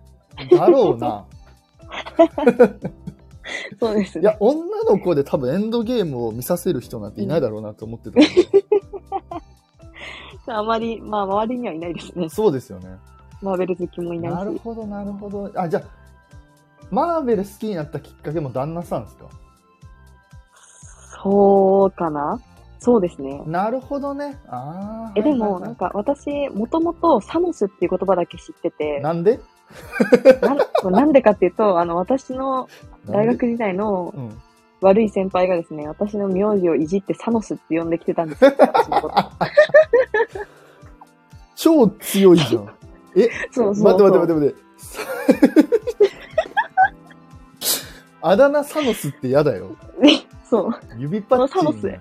[0.50, 1.24] だろうな。
[3.80, 4.18] そうです。
[4.18, 8.20] いや、女の子で多分エンドゲームを見させる人なんていないだろうなと思ってた
[10.58, 12.28] あまり、まあ、周りにはいないですね。
[12.28, 12.88] そうですよね。
[13.42, 14.34] マーベル好きもいないし。
[14.36, 15.50] なるほど、なるほど。
[15.54, 15.82] あ、じゃあ、
[16.90, 19.26] マーベル好きになったきっかけも旦那さんですか？
[21.22, 22.40] そうかな？
[22.78, 23.42] そうですね。
[23.46, 24.38] なるほどね。
[24.48, 25.12] ああ。
[25.16, 29.40] え、でも、なんか、私、もともとサノスっていう言葉だけ知ってて、なんで？
[30.40, 30.54] な
[30.90, 32.68] んなんでかっていうと、あの、私の
[33.06, 34.40] 大学時代のうん。
[34.80, 38.52] 悪い先輩がですね、私の名字をいじってサノスって呼んできてたんですよ。
[38.56, 39.14] 私のこと
[41.56, 42.70] 超強いじゃん。
[43.16, 44.08] え、そうそうそう。
[44.08, 44.56] 待って待って待って待
[45.96, 46.04] って。
[48.20, 49.76] あだ名サノスって嫌だよ。
[50.48, 50.72] そう。
[50.96, 51.58] 指パッチン。
[51.58, 51.98] サノス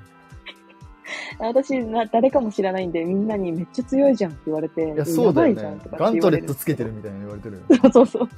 [1.40, 7.62] 私な、誰かも知らないんで、みんなにめっちゃ強いじゃんって言われて、いや、そうだよねガントレットつけてるみたいに言われてるよ。
[7.94, 8.30] そうそうそ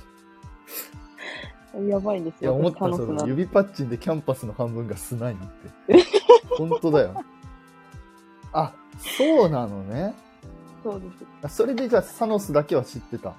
[1.80, 1.88] う。
[1.88, 2.56] やばいんですいや、よ。
[2.58, 5.40] 思った、その指パッチンでキャンパスの半分がスナインっ
[5.88, 6.04] て。
[6.58, 7.24] 本当だよ。
[8.52, 10.14] あ、そうなのね。
[10.84, 11.26] そうです。
[11.44, 13.34] あそれでじゃあサノスだけは知ってた。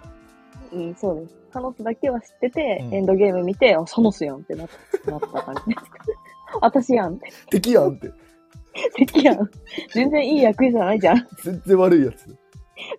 [0.72, 1.39] うん、そうです。
[1.52, 4.64] サノスだけは知ってて、うんエンドゲーム見て、あ、サノスやんってな
[5.06, 5.86] なった感じです。
[6.60, 7.30] 私やんって。
[7.50, 8.10] 敵やんって。
[8.96, 9.50] 敵やん。
[9.92, 11.28] 全然いい役じゃないじゃん。
[11.44, 12.36] 全然悪いやつ。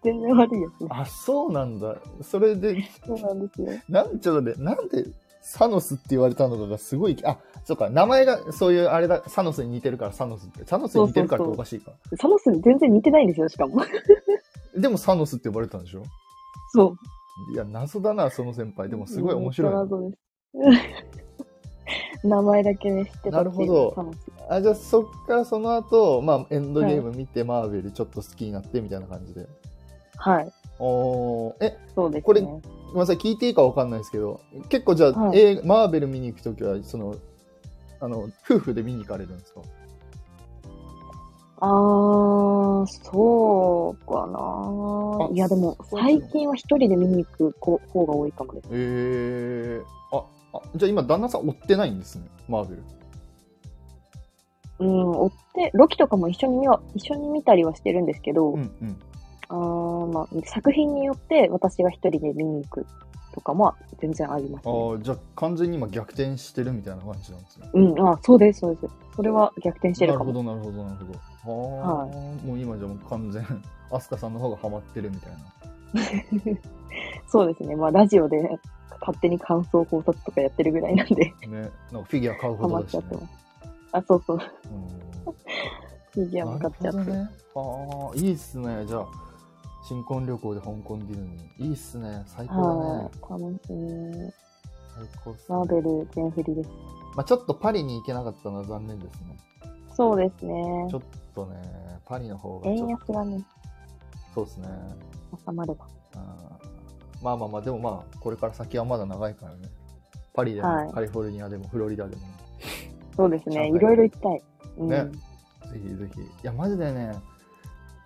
[0.04, 0.88] 全然悪いやつね。
[0.92, 1.98] あ、そうなんだ。
[2.22, 3.68] それで、そうなんですよ。
[3.90, 5.06] なん、ちょっとね、なんで
[5.42, 10.66] サノスって言われたのかがすごい、あ、そうか、名前がそういうあれだ、サノスに似てるからサノスって。
[10.66, 11.92] サノスに似てるからっておかしいか。
[12.20, 13.82] サノスに全然似てないんですよ、しかも。
[14.78, 16.04] でもサノスって呼ばれてたんでしょ？
[16.74, 16.96] そう。
[17.52, 18.89] いや、謎だな、その先輩。
[18.89, 20.17] でもすごい面白い謎です。
[22.28, 23.96] 名前だけね、知ってたなるほど
[24.48, 29.48] あ、じゃあそっからその後、まあ、エンドゲーム見て、マーベルちょっと好きになってみたいな感じで。
[30.17, 30.52] はい。
[30.80, 32.22] おーえ、そうですね。
[32.22, 32.62] これごめん
[33.00, 34.39] なさい、聞いていいかわかんないですけど、
[34.70, 37.15] 結構じゃあ、はいマーベル見に行くときは、その、
[38.00, 39.62] あの、夫婦で見に行かれるんですか？
[41.63, 45.30] あー、そうかあな。
[45.32, 48.67] いや、でも、最近は一人で見に行く子方が多いかもです。
[48.71, 52.84] えー、あ、あ、じゃあ今、旦那さん追ってないんですね、マーベル。
[54.80, 59.00] うん、追って、ロキとかも一緒に見は、一緒に見たりはしてるんですけど、うんうん。
[59.50, 62.88] あーまあ、作品によって私が一人で見に行く
[63.34, 64.74] とかも全然あります、ね。
[64.74, 67.70] ああ、じゃあ完全に今逆転してるみたいな感じなんですね。
[67.74, 68.94] うん、あ、そうです、そうです。
[69.15, 70.32] それは逆転してるかも。
[70.32, 71.06] なるほど、なるほど、なる
[71.44, 71.91] ほど。
[71.91, 72.06] はあ、
[72.46, 73.46] もう今じゃもう完全、
[73.91, 76.58] アスカさんの方がハマってるみたいな。
[77.28, 77.76] そうですね。
[77.76, 78.60] まあ、ラジオで
[79.00, 83.15] 勝手に感想考察とかやってるぐらいなんで、ね、なんかフィギュア買うほハマどだし、ねっちゃって。
[83.15, 83.34] ます。
[83.94, 84.38] あ、そうそう。
[84.38, 85.34] うん
[86.12, 87.12] フィギュアも買っちゃって。
[87.12, 87.30] ね。
[87.56, 87.60] あ
[88.13, 88.86] あ、いいっすね。
[88.86, 89.08] じゃあ、
[89.84, 91.65] 新婚旅行で香港ディズニー。
[91.67, 92.24] いいっすね。
[92.28, 94.32] 最高だはいね。、楽しみ。
[94.96, 95.46] 最高っすね。
[95.50, 96.70] マーベル全振りです。
[97.15, 99.38] まあちょっとパリに行けなかったのは残念ですね。
[99.94, 101.00] そうですねちょ。
[101.00, 101.02] っ
[101.34, 101.62] とね、
[102.06, 102.88] パリの方がち円。
[102.88, 103.44] 安がね、
[104.34, 104.67] そうですね。
[105.46, 105.86] 収まれば。
[107.22, 109.70] まあまあまあ、でもまあ、これから先はまだ長いからね。
[110.34, 112.22] パリでも、はいカリフォルニアでも、フロリダでも。
[113.15, 113.67] そうですね。
[113.67, 114.41] いろいろ行きたい。
[114.78, 115.06] うん、ね
[115.72, 116.22] ぜひぜひ。
[116.22, 117.13] いや、マジでね、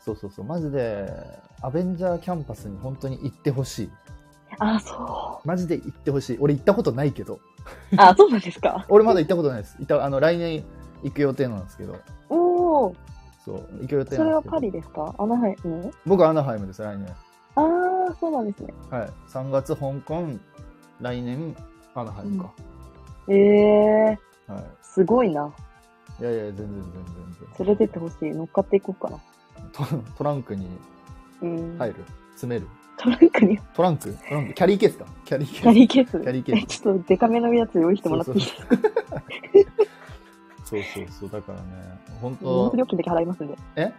[0.04, 1.08] そうそうそう、マジで、
[1.66, 3.90] アベンジャーキャンパスに本当に行ってほしい。
[4.60, 6.38] あ、そマジで行ってほしい。
[6.40, 7.36] 俺行ったことないけど。
[7.36, 7.40] う。
[7.98, 8.86] あ、そうなんですか。
[8.90, 9.76] 俺まだ行ったことないです。
[9.80, 10.64] 行ったあの来年
[11.04, 11.96] 行く予定なんですけど。
[12.30, 12.96] おお、
[13.44, 14.24] そう、行く予定そ。
[14.24, 15.14] れはパリですか？
[15.18, 15.92] アナハイム？
[16.06, 17.08] 僕はアナハイムです、来年。
[17.56, 17.62] あ
[18.12, 18.72] あ、そうなんですね。
[18.92, 19.10] はい。
[19.30, 20.24] 3月香港、
[21.02, 21.56] 来年
[21.96, 22.52] アナハイムか。
[23.28, 24.64] ええー、はい。
[24.84, 25.52] すごいな。
[26.20, 26.84] いやいや、全然全然
[27.58, 28.30] 全連れてってほしい。
[28.32, 29.18] 乗っかっていこうかな。
[29.74, 30.04] 然。
[30.04, 30.95] トトランクにうん。
[31.78, 31.96] 入る
[32.32, 34.14] 詰めるトランクに、トランク？
[34.30, 35.62] トランクキャリーケースかキャリーケース。
[35.62, 36.12] キャリーケース。
[36.12, 38.78] キャリーケースえちょっとデカめのやつ用意してもらっていいですか？
[40.66, 41.30] そうそうそう。
[41.30, 41.64] だからね、
[42.22, 43.58] 本荷物当料金だけ払いますんで。
[43.76, 43.82] え？
[43.84, 43.94] はい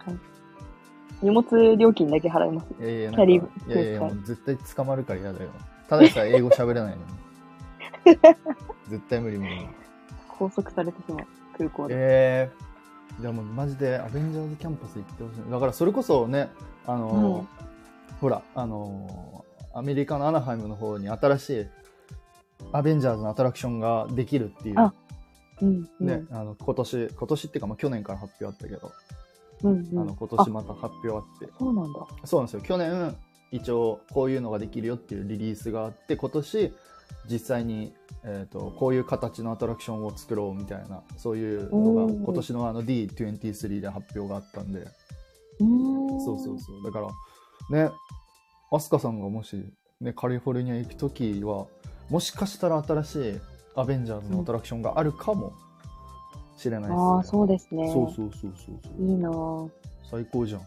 [1.19, 2.67] 荷物料金だけ払います。
[2.79, 5.49] いやいや、キャリーいやいや、もう絶対捕まるから嫌だよ。
[5.89, 7.01] ただでさえ英語喋れないのに。
[8.89, 9.67] 絶対無理無理。
[10.37, 11.25] 拘束されてしまう。
[11.57, 11.95] 空港で。
[11.97, 12.63] えー、
[13.21, 15.51] でもマジでアベンジャーズキャンパス行ってほしい。
[15.51, 16.49] だからそれこそね、
[16.85, 17.47] あのーうん
[18.19, 21.67] ほら、あのーアメリカのアナハイムの方に新しい
[22.71, 24.91] アベンジャーズのアトラクションができるっていう、あ
[25.61, 25.89] うん。
[25.99, 28.91] うんね、あの今年、今年っていうかまあ去年から発表あったけど、
[29.63, 29.99] うんうん。
[29.99, 31.99] あの今年また発表あって、そうなんだ。
[32.25, 32.61] そうなんですよ。
[32.61, 33.15] 去年、
[33.51, 36.73] 一応こういうのができるよっていうリリースがあって、今年、
[37.29, 44.87] 実際に、えー、とこういう形のアトラクションを作ろうみたいな、そういうのがうん今年のあの D23 で発表があったんで。
[45.59, 46.83] そうそうそう。
[46.83, 46.99] だか
[47.69, 47.91] ら、ね、
[48.71, 49.63] アスカさんがもし、
[50.01, 51.67] ね、カリフォルニア行くときは、
[52.09, 53.39] もしかしたら新しい
[53.75, 55.53] アベンジャーズのアトラクションがあるかも
[56.57, 56.97] しれないですね。
[56.97, 57.91] ああ、そうですね。
[57.91, 59.03] そうそうそうそう。
[59.03, 59.69] いいなぁ。
[60.09, 60.61] 最高じゃん。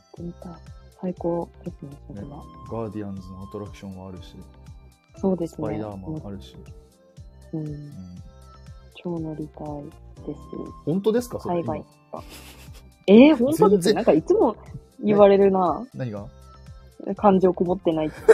[1.00, 4.34] 最高ですね、それねは。、ガーディアンズのアトラクションもあるし、
[5.16, 5.56] そうですね。
[5.56, 6.56] スパイダーマンあるし。
[6.56, 6.79] うん。
[7.52, 7.92] うん、
[8.94, 9.66] 超乗りたい
[10.26, 10.40] です。
[10.84, 11.38] 本当ですか？
[11.38, 12.22] 海外今
[13.06, 14.56] えー、本当ですなんかいつも
[15.02, 16.26] 言われるな何が？
[17.16, 18.16] 感情こもってないって。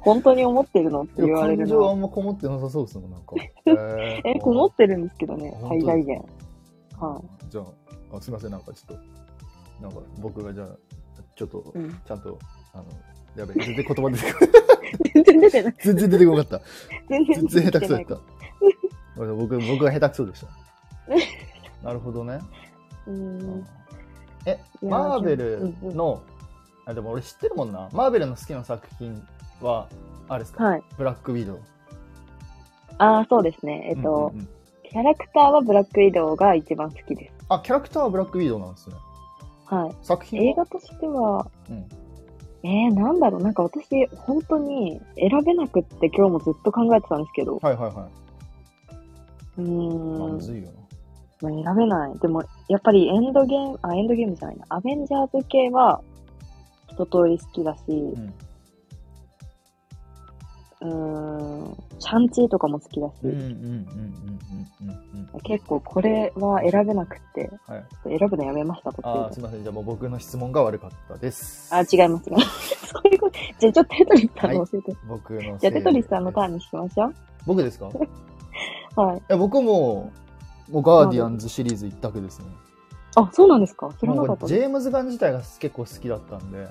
[0.00, 1.94] 本当に思ってるのって言われる感情あな。
[1.94, 3.36] んまこもってなさそうですもん、なんか。
[3.66, 6.22] ええ、こもってるんですけどね、最大限。
[6.98, 7.60] はじゃ
[8.12, 10.68] ああ、すみません、なんかちょっと、なんか僕がじゃあ、
[11.36, 11.98] ちょっとい。、うん。
[12.06, 12.38] ちゃんと、
[12.74, 12.84] あの、
[13.36, 14.63] やべえ、全然言葉出てこない。
[15.14, 15.74] 全然出てない。
[15.80, 16.66] 全然出てこなかった。
[17.08, 18.20] 全然下手くそだ出ってた。
[19.16, 21.86] 僕、僕が下手くそでした。
[21.86, 22.40] なるほどね。
[23.06, 23.66] うん。
[24.46, 26.22] え、マーベルの、
[26.86, 27.88] あ、でも俺知ってるもんな。
[27.92, 29.26] マーベルの好きな作品
[29.60, 29.88] は、
[30.28, 30.82] あれですか、はい。
[30.96, 31.60] ブラックウィドウ。
[32.98, 33.88] ああ、そうですね。
[33.90, 34.32] えっと、
[34.90, 37.34] キャラクターはブラックウィドウが一番好きです。
[37.48, 38.96] あ、キャラクターはブラックウィドウなんですね。
[39.66, 39.96] はい。
[40.02, 40.46] 作品は？
[40.46, 41.86] 映画としては、うん
[42.64, 48.08] えー、なんだろう、なんか私、本当に選べなくって今日もずっと考えてたんですけど、はいはいは
[49.58, 49.64] うい。
[49.64, 50.72] まあ、ーん、むずいよな。
[51.42, 52.18] まあ選べない。
[52.18, 54.64] でも、やっぱりエンドゲーム、あ、エンドゲームじゃないな。
[54.70, 56.00] アベンジャーズ系は
[56.88, 58.34] 一通り好きだし、うん。
[60.84, 63.58] うーん、シャンチーとかも好きだし、うんうんうんうんうん
[64.82, 65.40] うんうん。
[65.40, 68.18] 結構これは選べなくって、はい。
[68.18, 69.32] 選ぶのやめました、途あ。
[69.32, 69.62] すみません。
[69.62, 71.74] じゃあもう僕の質問が悪かったです。
[71.74, 72.86] あ、違います、違います。
[72.86, 73.38] そういうこと。
[73.58, 74.96] じゃあちょっとテトリスさんの教えて。
[75.08, 76.54] 僕のせいじゃあテトリスさんのターンン。
[76.54, 77.14] にしましょう。
[77.46, 77.88] 僕ですか？
[77.88, 77.90] い
[79.00, 79.22] はい。
[79.28, 80.12] や、僕も、
[80.70, 82.46] もうガーディアンズシリーズ一択ですね。
[83.16, 83.90] あ、そうなんですか？
[83.98, 86.68] 知らなかったジェームズ・ガン自体が結構好きだったんで、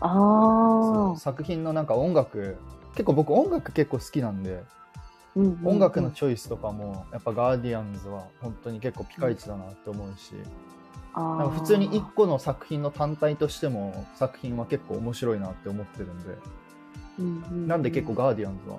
[0.00, 1.16] ああ。
[1.18, 2.56] 作品のなんか音楽、
[2.98, 4.68] 結構僕音楽結構好きなんで、うんうんうん
[5.62, 10.32] 音楽のチョイスとかも、やっぱガーディアンズは本当に結構ピカイチだなって思うし、
[11.14, 16.38] なんか普通に一個の作品の単体としても作品は結構面白いなって思ってるんで、
[17.20, 18.78] うんううなんで結構ガーディアンズは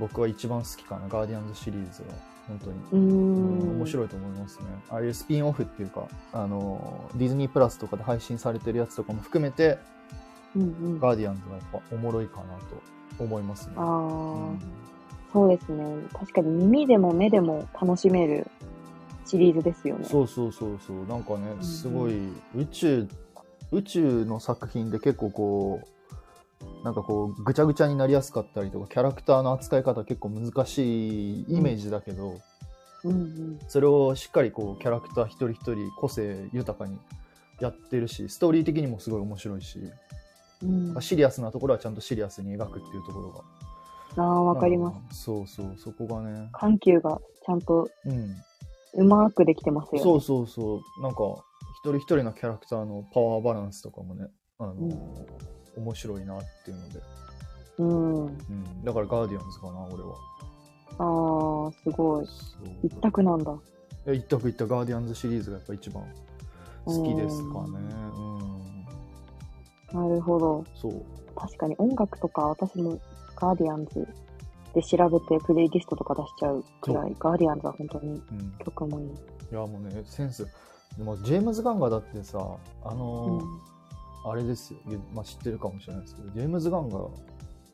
[0.00, 2.08] 僕は一番好きかな、ガーディアンズシリーズは。
[2.48, 3.00] 本当に。
[3.00, 4.66] 面白いと思いますね。
[4.90, 9.78] ああいうスピンオフっていうか、あの、ディズニープラスとかで配信されてるやつとかも含めて、
[10.56, 10.64] うんう
[10.94, 10.98] ん。
[10.98, 12.54] あガーディアンズがやっぱおもろいかな
[13.18, 13.74] と思いますね。
[13.76, 13.90] あうー
[14.52, 14.60] ん、
[15.32, 15.84] そうですね。
[16.12, 18.46] 確かに耳でも目でも楽しめる
[19.26, 20.04] シリーズですよね。
[20.04, 21.06] そうそうそうそう。
[21.06, 23.08] なんかね、んすごい、宇宙、
[23.72, 32.40] 宇宙の作品で結構こう、なんかこう、ぐちゃぐちゃになりやすかったりとか、キャラクターの扱い方結構難しいイメージだけど、
[33.04, 33.58] うんうん。
[33.68, 36.98] それをしっかりこう、キャラクター一人一人個性豊かに
[37.60, 39.80] やってるし、ストーリー的にもすごい面白いし、
[40.64, 43.40] うん、あシリアスなところはちゃんとシリアスに描くっていうところが。
[44.16, 45.18] あー、わかります。
[45.18, 45.24] す。
[45.24, 46.48] そうそう、そこがね。
[46.52, 48.36] 緩急がちゃんとうん。
[48.96, 50.02] うまくできてますよね。
[50.02, 51.02] そうそうそう。
[51.02, 51.22] なんか、
[51.82, 54.90] 一人一人のキャラクターのパワーバランスとかもね、あの、うん
[55.76, 57.00] 面白いなっていうので。
[57.78, 58.26] うん。
[58.26, 58.84] うん。
[58.84, 60.14] だからガーディアンズかな、俺は。
[60.98, 62.26] ああ、すごい。
[62.84, 63.52] 一択なんだ。
[64.06, 66.04] いや一択一択ガーディアンズシリーズがやっぱ一番
[66.84, 67.78] 好きですかね。
[68.16, 68.33] うん。
[69.94, 70.64] なるほど。
[70.74, 71.02] そう。
[71.36, 72.98] 確かに音楽とか私も
[73.36, 74.06] ガーディアンズ
[74.74, 78.52] で調べてプレイリストとか出しちゃうくらい、ガーディアンズは本当にうん。
[78.64, 79.06] 曲もいい。
[79.06, 79.10] い
[79.52, 80.46] や、もうね、センス。
[80.98, 82.38] でも、ジェームズ・ガンがだってさ、
[82.84, 84.30] あうのーん。
[84.30, 84.78] あれですよ、
[85.12, 86.98] まあ、知ってるかもしれないですけど、ジェームズ・ガンが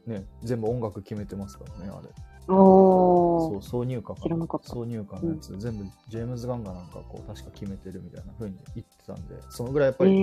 [0.06, 2.09] ね、全部音楽決めてますからね、あれ。
[2.50, 10.14] そう、挿入歌か挿入歌のやつ、全部ジェームズ・ガンがなんかこう、確か決めてるみたいな風に言ってたんで、そのぐらいやっぱえり、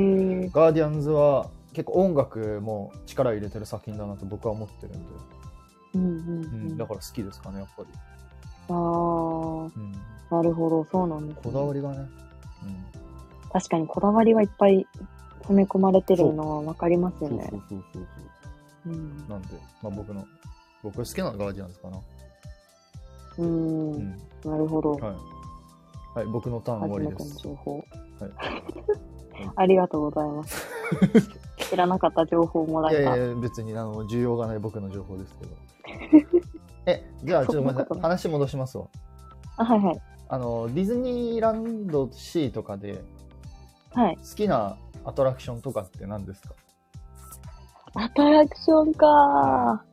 [0.48, 0.52] ー。
[0.52, 5.00] ガーディアンズは結構音楽も力入れてる作品だなと僕は思ってるんで、
[5.96, 6.78] うんうんううんん。
[6.78, 7.90] だから好きですかね、やっぱり。
[8.70, 9.72] あー。
[9.76, 9.92] うん、
[10.30, 11.42] なるほど、そうなんです、ね。
[11.44, 12.10] こだわりがね、
[13.52, 14.86] 確かにこだわりはいっぱい
[15.40, 17.62] 詰め込まれてるのはわかりますうん、そうよねそう。
[17.70, 18.08] そうそう
[18.86, 18.94] そう。
[18.94, 19.28] うん。
[19.30, 19.48] なんで、
[19.82, 20.26] まあ僕の、
[20.84, 21.98] 僕好きなのはガーディアンズかな。
[23.38, 23.92] うん。
[23.94, 24.12] うん。
[24.46, 24.92] なるほど。
[24.94, 25.02] はい。
[26.16, 27.44] はい、僕のターン終わり初めてのです。
[27.44, 27.76] 情報。
[27.78, 27.84] はい
[29.56, 30.68] ありがとうございます。
[31.70, 33.02] 知らなかった情報をもらえた。
[33.02, 35.52] いやいや、別にあの需要がない僕の情報ですけど。
[36.88, 38.88] え、じゃあ、ちょっとごめ話戻しますわ。
[39.58, 40.02] あ、はいはい。
[40.30, 43.04] あの、ディズニーランドシーとかで
[43.94, 44.18] はい。
[44.18, 46.56] 好きなアトラクションとかって何ですか？
[47.94, 49.84] アトラクションか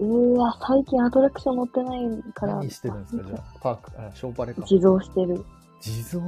[0.00, 2.00] うーわ、最近アトラクション乗ってない
[2.34, 2.56] から。
[2.56, 4.62] 何してるんですかじゃあ、パーク、あ、ショーパレか。
[4.62, 5.44] 自動してる。
[5.80, 6.22] 地蔵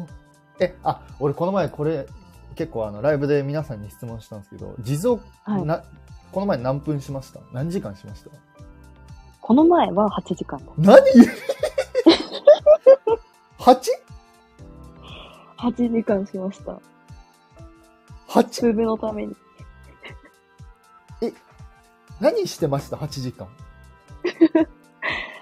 [0.60, 2.06] え、あ、俺この前これ、
[2.54, 5.82] 結構あの、ライブで皆さんに質問したんですけど、地蔵、はいな、
[6.32, 7.40] この前何分しました？
[7.52, 8.30] 何時間しました？
[9.40, 10.72] この前は8時間だ。
[10.78, 10.98] 何
[13.58, 13.76] ?8?8?
[15.58, 16.78] 8時間しました。
[18.28, 18.44] 8?
[18.48, 19.34] ツーブのために。
[22.22, 23.48] 何してました ?8 時間。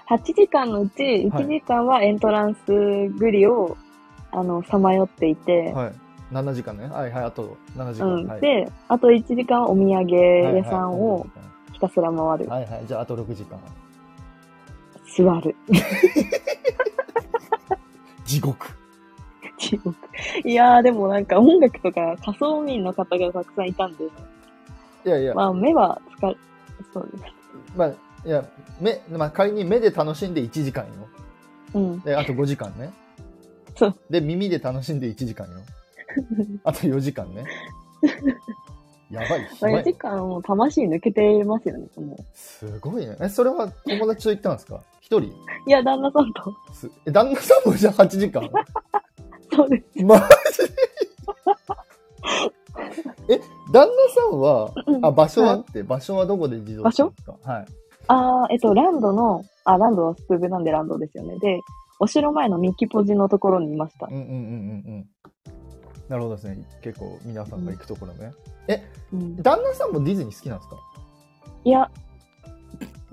[0.09, 3.77] 8時間のうち1時間はエントランスグリを、
[4.31, 5.93] あの、さまよっていて、はい。
[6.33, 6.87] 7時間ね。
[6.87, 8.07] はいはい、あと7時間。
[8.07, 8.27] うん。
[8.27, 11.29] はい、で、あと1時間はお土産屋さんをはい
[11.73, 12.19] ひたすら回る。
[12.19, 13.59] はい、はいはい、じゃああと6時間。
[15.15, 15.55] 座る。
[18.25, 18.67] 地獄。
[19.57, 19.95] 地獄
[20.43, 24.05] いやー、でもなんか音楽とか仮想民の方がたくさんいたんで、
[25.05, 26.37] いやいや、ままあ目は疲れ、
[26.93, 27.23] そうです。
[27.77, 27.87] あ、
[28.25, 28.45] いや、
[28.79, 30.91] 目、まあ仮に目で楽しんで1時間よ。
[31.73, 31.99] うん。
[32.01, 32.91] で、あと5時間ね。
[33.75, 33.95] そう。
[34.09, 35.53] で、耳で楽しんで1時間よ。
[36.63, 37.45] あと4時間ね。
[39.09, 42.23] やばい、まあ、4暇い時間も魂抜けてますよね、もう。
[42.33, 43.17] すごいね。
[43.19, 44.81] え、それは友達と行ったんですか？
[45.01, 45.29] 一人？
[45.67, 46.53] いや、旦那さんと。
[46.73, 48.49] すえ、旦那さんもじゃあ8時間？
[49.53, 50.03] そうです。
[50.05, 50.25] マジ？
[53.29, 53.39] え、
[53.71, 55.55] 旦那さんは、うんあ、場所は？
[55.55, 57.65] って、場所はどこで自動車ですかはい。
[58.07, 61.37] あー、えっと、ランドの、あ、ランドはスプーブなんでランドですよね。
[61.39, 61.59] で、
[61.99, 64.13] お城前のミッキーポジのところにいましたうん。
[64.13, 64.33] うんうんうんう
[64.99, 65.09] ん。
[66.09, 66.65] なるほどですね。
[66.81, 68.33] 結構皆さんが行くところね。
[69.13, 70.77] うん、旦那さんもディズニー好きなんですか？
[71.63, 71.89] いや、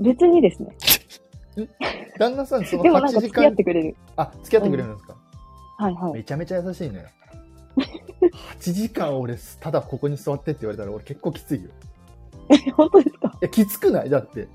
[0.01, 0.77] 別にですね。
[2.19, 3.97] 旦那さんその8でもなんか付き合って、くれる。
[4.17, 5.17] あ、付き合ってくれるんですか、
[5.77, 6.13] はいはい。
[6.15, 7.05] めちゃめちゃ優しいね。
[8.21, 11.71] 8時間俺、ただここに座ってって言われたら俺結構きついよ。
[12.77, 13.29] 本当ですか？
[13.29, 14.11] いや、きつくない？
[14.11, 14.49] だって。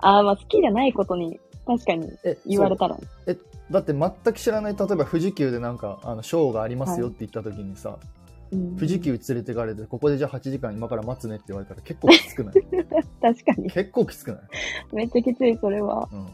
[0.00, 2.96] あー、まあ好きじゃないことに、確かにえ、言われたら。
[2.96, 3.38] そう
[3.70, 8.08] だって全く知らない、例えば富士急でなんか、あの、ショーがありますよって言った時にさ、うん
[8.76, 12.54] 富士急連れてかれて、ここでじゃあ8時間今から待つねって言われたら結構きつくない？
[13.20, 13.70] 確かに。
[13.70, 14.40] 結構きつくない？
[14.94, 16.08] めっちゃきつい、それは。
[16.10, 16.26] うん。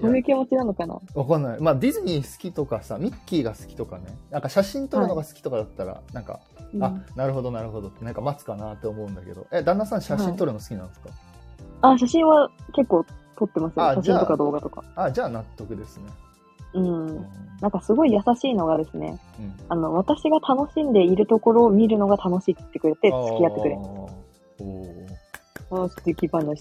[0.00, 1.00] そういう気持ちなのかな？
[1.14, 1.60] わかんない。
[1.60, 6.40] まあ、ディズニー好きとかさ、ミッキーが好きとかね、なんか写真撮るのが好きとかだったら、なんか、
[6.74, 11.10] うんあ、なるほどなるほどって、なんか待つかなって思うんだけど、え、旦那さん写真撮るの好きなんですか、
[11.82, 13.04] あ、写真は結構
[13.36, 13.84] 撮ってますよ。
[13.94, 14.82] 写真とか動画とか。
[14.96, 16.04] あ、じゃあ納得ですね。
[16.74, 17.06] うん。
[17.06, 17.26] うん
[17.60, 23.80] なんかすごい優しいのがですね、うんあの、私が楽しんでいるところを見るのが楽しいって言ってくれて、付き合ってくれあー。
[23.80, 26.60] おーああ、素敵話。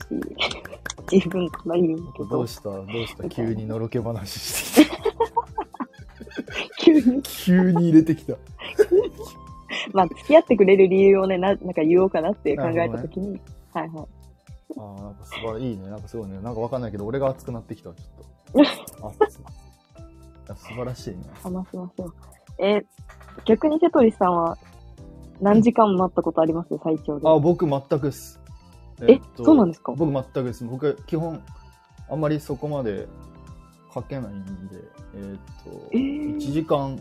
[1.11, 2.63] 自分から言うんだけどどう、した？
[2.69, 3.29] どうした？
[3.29, 4.97] 急にのろけ話してきた。
[6.79, 7.21] 急に。
[7.23, 8.33] 急に入れてきた。
[9.93, 13.39] まあ、付き合ってくれる理由をね、ななんか言おうかなって考えたときに、
[13.73, 14.07] はいはい。
[14.77, 15.89] ああ、なんか素晴らしいいね。
[15.89, 16.39] なんかすごいね。
[16.41, 18.03] なんかわかんないけど、俺が熱くなってきたわ、ちょ
[18.61, 18.61] っ
[19.01, 19.07] と。
[19.25, 19.43] 熱いい
[20.49, 21.17] や素晴らしいね。
[21.41, 22.13] 話しましょう。
[22.59, 22.85] えー
[23.45, 24.57] 逆にテトリスさんは
[25.41, 26.69] 何時間待ったことあります？
[26.83, 27.27] 最長で。
[27.27, 28.39] あ、僕全くです。
[29.09, 29.93] えそうなんですか？
[29.97, 30.63] 僕全くです。
[30.65, 31.41] 僕、基本、
[32.09, 33.07] あんまりそこまで
[33.93, 34.77] 書けないんで、
[35.15, 36.99] えーっと、えー1時間。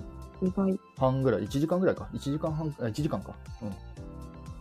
[0.99, 2.09] 半ぐらい、1時間ぐらいか。
[2.13, 3.33] 1時間半、あ1時間か。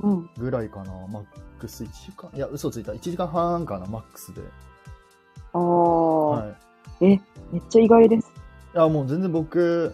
[0.02, 0.12] うん。
[0.12, 0.30] うん。
[0.38, 0.92] ぐらいかな。
[1.08, 1.24] マッ
[1.60, 2.30] クス1時間。
[2.36, 2.92] いや、嘘ついた。
[2.92, 4.42] 1時間半かな、マックスで。
[5.54, 6.56] ああ、は
[7.02, 7.06] い。
[7.14, 8.32] え、めっちゃ意外です。
[8.76, 9.94] いや、もう全然僕、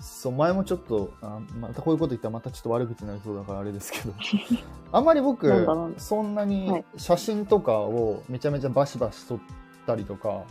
[0.00, 4.12] そう、前もちょっと、あまたこういうこと言ったらまたちょっと悪口になりそうだからあれですけど、
[4.92, 5.66] あんまり僕
[5.98, 6.84] そんなはにい。
[6.96, 9.38] 写真とかをめちゃめちゃバシバシ撮っ
[9.86, 10.42] たりとか、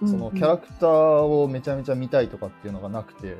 [0.00, 3.36] そのキャラククターをめちゃめちゃ見たいとかっていうのがなくて、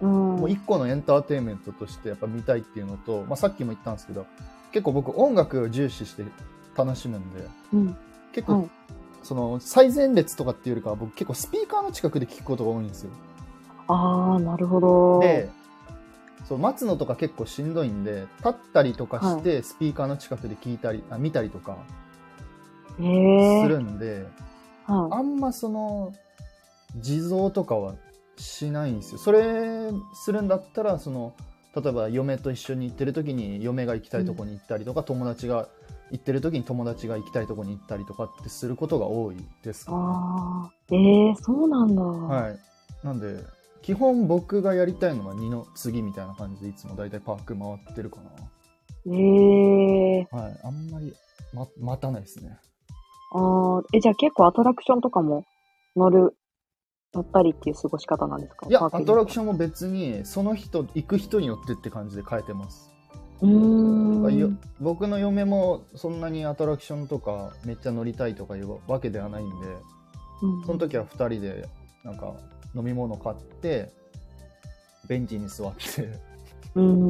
[0.00, 4.26] うん、もう一個のエンターテインメントとしてやっぱ見たいっていうのと、まあ、さっきも言ったんですけど、
[4.72, 6.24] 結構僕音楽を重視して
[6.76, 7.96] 楽しむんで、うん。
[8.32, 8.70] 結構、はい。
[9.22, 13.10] その最前列とかっていうよりかは僕結構スピーカーの近くで聞くことが多いんですよ。
[13.88, 15.20] ああ、なるほど。
[15.20, 15.48] で、
[16.48, 21.78] そう待つのとか結構しんどいんで、立ったりとかして、スピーカーの近くで聞いたり、あ見たりとか
[22.96, 24.26] するんで、
[24.84, 26.12] はあんまその、
[26.96, 27.94] 地蔵とかは
[28.36, 29.18] しないんですよ。
[29.18, 31.34] それするんだったら、その、
[31.74, 35.68] 例えば嫁と一緒に行ってる時に嫁が行きたいとこに行ったりとか、友達が
[36.10, 39.86] 行ってる時に友達が行きたいとこに行ったりとかってすることが多いですい。
[39.86, 42.02] かね、ああ、ええそうなんだ。
[42.02, 42.58] はい。
[43.02, 43.42] なんで、
[43.84, 48.18] 基本僕がやりたいのは二の次みたいな感じでいつも大体パーク回ってるか
[49.06, 50.38] ええな。
[50.42, 50.60] はい。
[50.64, 51.12] あんまり、
[51.52, 52.58] ま、待たないですね。
[53.34, 55.44] ああ、え、じゃあ結構アトラクションとかも
[55.96, 56.34] 乗る、
[57.12, 58.66] 乗ったりっていう過ごし方なんですか？
[58.70, 62.90] いや、アトラクョションも別に、その人、行く人によってって感じで変えてます。
[63.42, 63.46] ン。
[63.46, 64.58] うん。
[64.80, 69.66] 僕の嫁もそんなにアトラクションとかめっちゃ乗りたいとかいうわけではないんで、
[70.40, 71.68] うんその時は2人で
[72.02, 72.34] なんか
[72.74, 73.90] 飲み物買って、
[75.06, 76.08] ベンチに座って、
[76.74, 77.08] うん。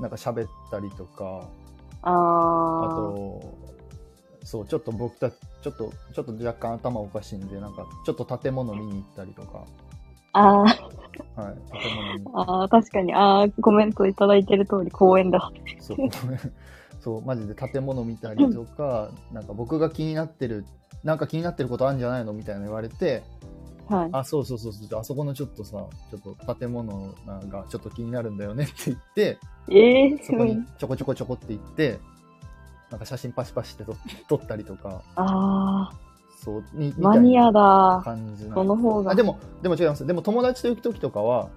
[0.00, 1.48] なんか喋ったりとか、
[2.02, 2.88] あ。
[2.94, 3.58] と、
[4.44, 9.64] そう、ちょっと僕たち、ちょっと、ちょっと若干頭おかしいんで、なんか、ちょっと建物見に行ったりとか、
[10.32, 10.64] あ
[11.36, 13.14] あ、はい、建物に、ああ、確かに。
[13.14, 15.50] ああ、コメントいただいてる通り公園だ。
[15.80, 15.96] そう、
[17.00, 20.64] そう、マジで建物見たりとか、 なんか僕が気になってる、
[21.04, 23.22] なんか気になってることあるんじゃないのみたいな言われて、
[23.94, 24.08] はい。
[24.12, 27.14] あ、そうそうそうそう、あそこのちょっとさ、ちょっと建物
[27.48, 29.38] がちょっと気になるんだよねって言って、
[29.70, 31.98] ええそこにちょこちょこちょこって行って、
[32.90, 33.96] なんか写真パシパシって撮
[34.28, 35.92] 撮ったりとか、ああ、
[36.44, 38.02] そう、にマニアなだ。
[38.04, 39.12] 感じその方が。
[39.12, 40.06] あでも、でも違います。
[40.06, 41.48] でも友達と行く時とかは、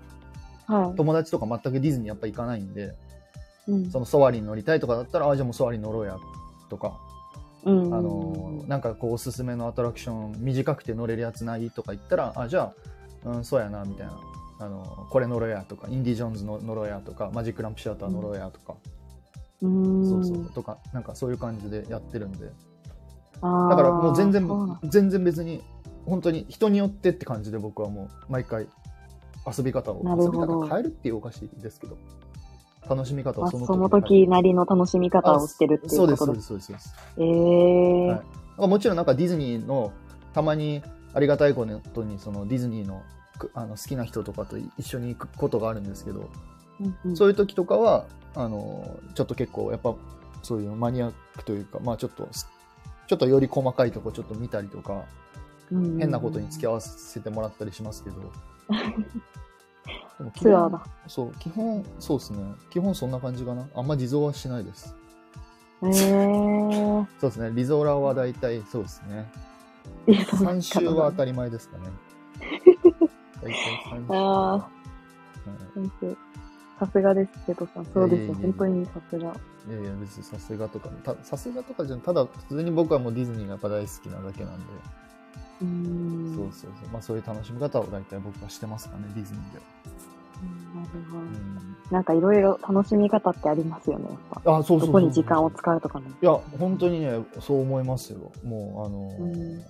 [0.68, 0.96] はい。
[0.96, 2.94] 友達とか全くディズニーやっぱ行かないんで、
[3.68, 6.18] うんそのソワリン乗りたいとかだったら、あ、じゃあもうソワリン乗ろうや、
[6.70, 7.05] とか、うん。
[7.94, 12.74] あのーなんかこうおすすめのアトラクション短くて乗れるやつないとか言ったら、あ、じゃ
[13.26, 14.20] あ、うん、そうやな、みたいな。
[14.58, 18.76] あのーこれ乗ろうやとか、インディ・ジョーンズの乗ろうやとか、マジック・ランプ・シアター乗ろうやとか、
[19.62, 20.06] うーん。
[20.10, 22.52] そうそう、とか、なんかそういう感じでやってるんで。
[23.42, 24.48] だからもう全然
[24.84, 25.62] 全然別に、
[26.06, 28.68] 本当に人によってって感じで僕はもう毎回
[29.46, 31.98] 遊び方を、遊び方変えるっていうおかしいですけど、
[32.88, 36.18] 楽しみ方をそのあその時なりの楽しみ方をしてるっていそうことで。
[36.18, 36.68] そうですす、そうです。
[36.68, 36.96] そうです。
[37.18, 38.20] ええはい。
[38.58, 39.92] まあもちろんなんかディズニーの
[40.34, 40.82] たまに
[41.14, 43.04] ありがたいことにそのディズニーの
[43.38, 46.30] くあの好きな人とかと一緒に行くことがあるんですけど、
[46.80, 47.18] うんうん。
[47.18, 49.96] そういう時とかはあのちょっと結構やっぱ
[50.44, 52.50] そういうマニアックというかまあちょっとす
[53.08, 55.06] ちょっとより細かいとこちょっと見たりとか
[55.72, 55.98] うん。
[55.98, 58.16] 変なことに付き合わせてもらったりしますけど
[60.36, 60.84] ツアーだ。
[61.08, 64.96] そう基本そうですね基本そんな感じかなあんま地蔵はしないです
[65.84, 69.30] ええそうですねリゾーラーは大体そうですね
[70.08, 71.84] いやそう3週は当たり前ですかね。
[73.42, 73.54] 大体
[73.92, 74.14] 3週。
[74.14, 74.70] あは
[75.74, 76.16] 先生
[76.80, 77.86] さすがです、瀬戸さん。
[77.86, 78.34] そうですよ。
[78.36, 79.34] 本当にさすが。
[79.68, 84.66] い、いやいや、別にさすがとか、たさすがとかじゃん、ただ普通に僕はもうディズニーがやっぱ大好きなだけなんで、
[85.62, 86.36] うーん。
[86.36, 86.90] そうそうそう。
[86.92, 89.60] まあそういう楽しみ方を大体僕はしてますかね、ディズニーで。
[90.42, 91.78] うんなるほどうん。
[91.92, 94.58] なんかいろいろ楽しみ方ってありますよね、やっぱ。
[94.58, 96.08] あ、そうそうどこに時間を使うとかね。
[96.22, 98.32] いや、本当にね、そう思いますよ。
[98.44, 99.66] もう、あのーうん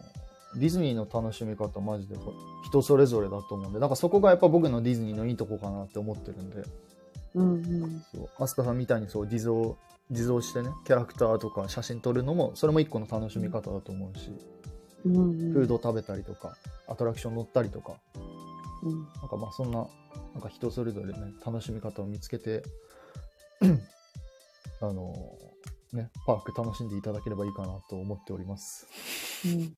[0.57, 2.15] ディズニーの楽しみ方マジで
[2.63, 6.63] 人それぞれだと思うんで、なんかそこがやっぱ僕のディズニーのいいとこかなって思ってるんで、
[7.33, 8.03] うんうん。
[8.15, 9.75] そう、アスカさんみたいにそう、地蔵、
[10.11, 14.39] 地蔵してね、キャラクターとか写真撮るのも、それも一個の楽しみ方だと思うし、うん
[15.05, 15.53] うん。
[15.53, 17.93] フード食べたりとか、アトラクション乗ったりとか、
[18.83, 19.03] うん。
[19.21, 19.87] なんかまあそんな、
[20.33, 22.63] なんか人それぞれね、楽しみ方を見つけて、
[24.81, 25.13] あの
[25.93, 28.87] ね、パーク楽しんでいただければいいかなと思っております。
[29.45, 29.73] うん、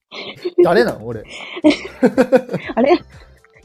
[0.64, 1.24] 誰なん俺？
[2.76, 2.98] あれ？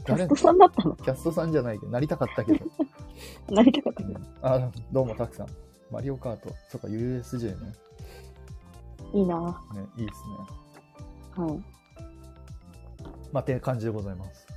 [0.05, 0.95] キャ誰ストさんだったの？
[0.97, 2.65] キャストさんじゃないけど、なりたかったけど。
[3.49, 4.19] なりたかったけど。
[4.41, 5.47] あ、どうもたくさん。
[5.91, 6.49] マリオカート。
[6.69, 7.73] そっか、USJ ね。
[9.13, 9.39] いいな
[9.73, 10.62] ね、いいですね。
[11.35, 11.63] はい。
[13.31, 14.47] まあ、っていう感じでございます。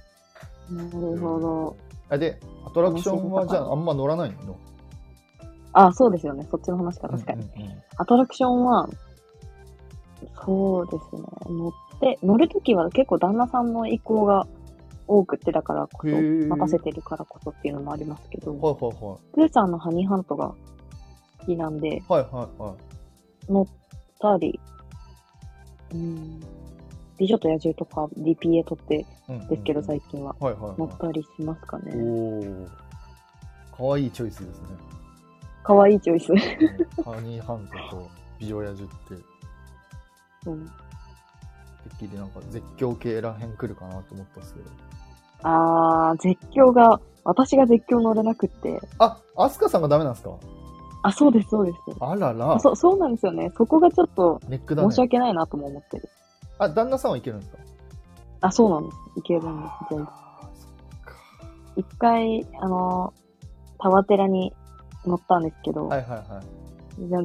[0.70, 1.77] なるほど。
[2.09, 4.57] あで、アトラクションはじゃああんま乗らないの？
[5.72, 6.47] あ、そうですよね。
[6.51, 7.43] そっちの話か、確かに。
[7.43, 8.89] うんうんうんアトラクションは、
[10.45, 11.22] そうですね。
[11.49, 14.47] 乗って、乗るときは結構旦那さんの意向が
[15.09, 19.18] 多くってだからこそ、任せてるからこそっていうのもありますけど、はいはいはい。
[19.35, 20.55] プーさんのハニーハントが
[21.39, 22.74] 好きなんで、はいはいは
[23.49, 23.53] い。
[23.53, 23.66] 乗っ
[24.20, 24.61] たり、
[25.95, 26.41] うん、
[27.18, 29.06] 美女と野獣とか DPA 撮って
[29.48, 30.34] ですけど、最近は。
[30.38, 30.78] はいはいはい。
[30.78, 31.92] 乗ったりしますかね。
[31.94, 32.66] おー。
[33.76, 34.68] かわいいチョイスですね。
[35.62, 36.30] かわいいチョイス。
[36.32, 36.38] うん
[37.04, 38.08] ハニーハントと
[38.38, 39.14] 美女野獣って、
[40.46, 40.70] うん、て
[41.94, 44.66] っきりなんか絶叫系らへん来るかなと思ったんですけど。
[45.42, 48.80] あー、絶叫が、私が絶叫乗れなくって。
[48.98, 50.30] あ、アスカさんがダメなんですか？
[51.02, 51.78] あ、そうです、そうです。
[52.00, 52.58] あらら。
[52.58, 53.52] そそうなんですよね。
[53.56, 54.98] そこがちょっとネックだね申し。
[55.00, 56.08] 訳ないなとも思ってる。
[56.59, 57.59] あ、旦那さんはいけるんですか？
[58.42, 58.96] あ、そうなんです。
[59.16, 60.07] いけるんです、全然。
[60.09, 61.14] あーそっか
[61.76, 63.12] 一回、あの、
[63.78, 64.52] タワテラに
[65.04, 66.42] 乗ったんですけど、はいはいは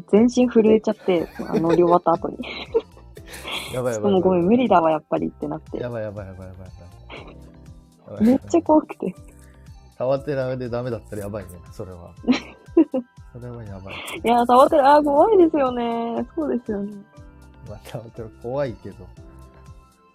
[0.09, 2.35] 全身震えちゃって、あの乗り終わった後に。
[3.71, 3.73] い。
[3.73, 4.11] やばいやばい。
[4.11, 5.89] でもごめん、無理だわ、やっぱりってなってや。
[5.89, 6.67] ばいやばいやばいやばい
[8.09, 8.23] やばい。
[8.23, 9.15] めっちゃ怖くて。
[9.97, 12.11] タワテラでダメだったらやばいね、それは。
[13.31, 13.95] それはやばい。
[14.23, 16.27] いや、タワテラ、あー、怖いですよね。
[16.35, 16.91] そうですよね。
[17.71, 19.07] まあ、タワテラ怖いけど。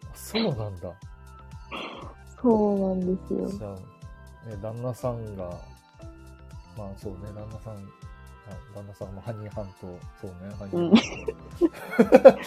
[0.05, 0.93] あそうなんだ。
[2.43, 3.49] そうなんですよ。
[3.49, 3.73] じゃあ、
[4.51, 5.45] ね、旦那さんが、
[6.77, 7.79] まあそうね、旦那さん、あ
[8.75, 12.43] 旦那さんもハニーハント、そうね、ハニーハント。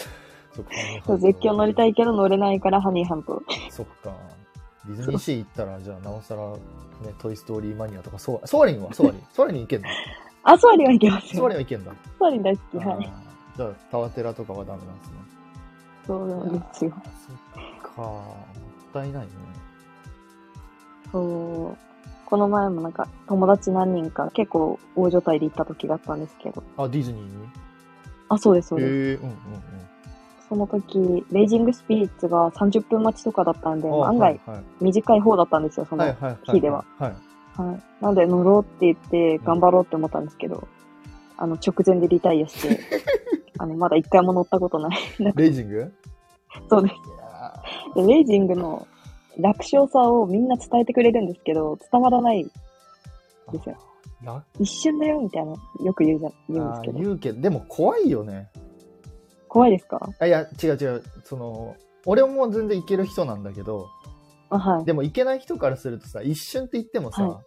[1.05, 3.41] そう絶叫乗りたいけど乗れないからハニーハント。
[3.70, 4.14] そっか。
[4.86, 6.57] ディズニーシー行ったら、じゃあ、なおさら、ね、
[7.20, 8.93] トイストーリーマニアとか、ソアリンは？
[8.93, 9.24] ソアリン。
[9.34, 9.89] ソアリン行けんの？
[10.43, 11.57] あ、ソアリンはいけますよソアリン。
[11.57, 11.91] はいけんだ。
[12.18, 12.84] ソアリン大好き。
[12.84, 13.12] はい。
[13.60, 15.16] じゃあ、タワテラとかはダメなんですね。
[16.07, 16.93] そうなんですよ。
[17.28, 18.01] そっか。
[18.03, 18.38] も
[18.89, 19.30] ったいないね。
[21.12, 21.78] そう。
[22.26, 26.64] この前もなんか友達何人か結構大所帯で行った時があったんですけど。
[26.78, 27.49] あ、ディズニーに？
[28.30, 28.93] あ、そうです、そうです。
[28.93, 29.36] へえうんうん
[30.47, 34.05] その時、レイジングスピリッツが30分待ちとかだったんで、うん。
[34.05, 36.05] 案外はい短い方だったんですよ、その。
[36.45, 36.86] 日では。
[36.97, 37.14] はい。
[38.01, 40.66] なので乗ろうって言って頑張ろうって思ったんですけど、
[41.42, 42.80] あの、直前でリタイアして、
[43.58, 44.98] あの、まだ一回も乗ったことない。
[45.36, 45.94] レイジング？
[46.70, 46.96] そうです。
[48.08, 48.88] レイジングの
[49.38, 52.46] 楽勝さをみんな伝えてくれるんですけど、伝わらないん
[53.52, 53.78] ですよ。
[54.60, 57.00] 一瞬だよみたいな、よく言うじゃ言うんですあけど。
[57.00, 58.50] ー言うけど、でも怖いよね。
[59.48, 60.10] 怖いですか？
[60.20, 61.04] あいや、違う違う。
[61.24, 61.76] その、
[62.06, 63.88] 俺も全然いける人なんだけど、
[64.50, 64.86] あ、はい。
[64.86, 67.42] でもいけない人からするとさ、一瞬って言ってもさ、は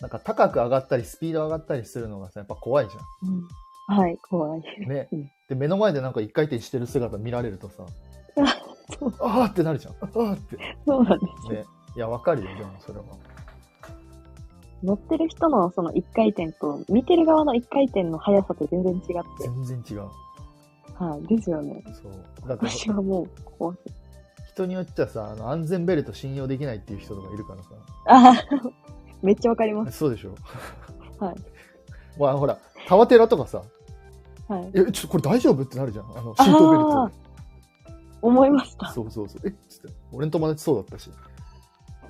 [0.00, 4.62] なんか高く上がったり、スピード上がったりするのがさ、やっぱ怖いじうん、はい、怖い。
[4.84, 4.90] ゃん。
[4.90, 5.30] ねうん。
[5.48, 7.84] で、目の前でなんか一回転してる姿見られるとさ、
[9.20, 9.94] あーってなるじゃん。
[9.94, 10.58] あーって。
[10.86, 11.60] そうなんですよ。
[11.60, 11.64] ね。
[11.96, 13.04] いや、わかるよ、でもそれは。
[14.82, 19.08] 乗ってる人のその一回転と、見てる側の一回転の速さと全然違って。
[19.38, 20.08] 全然違う。
[20.96, 21.82] はい、ですよね。
[22.02, 22.48] そう。
[22.48, 23.28] だって、私はもう
[23.58, 23.90] 怖くて。
[24.48, 27.68] 人によっちゃさ、あの安全ベルト信用できないっていう人とかいるからさ。
[28.06, 28.34] あ
[29.24, 29.98] めっちゃわかります。
[29.98, 30.34] そうでしょ
[31.18, 31.34] はい。
[32.18, 33.62] まあほら、タワテラとかさ、
[34.48, 34.70] はい。
[34.74, 35.62] え、ちょっとこれ大丈夫？
[35.62, 36.04] ってなるじゃん。
[36.16, 37.10] あの、シートベルトあ。
[38.22, 38.92] 思いました。
[38.92, 39.42] そうそうそう。
[39.44, 39.88] えっつって。
[40.12, 41.10] 俺の友達そうだったし。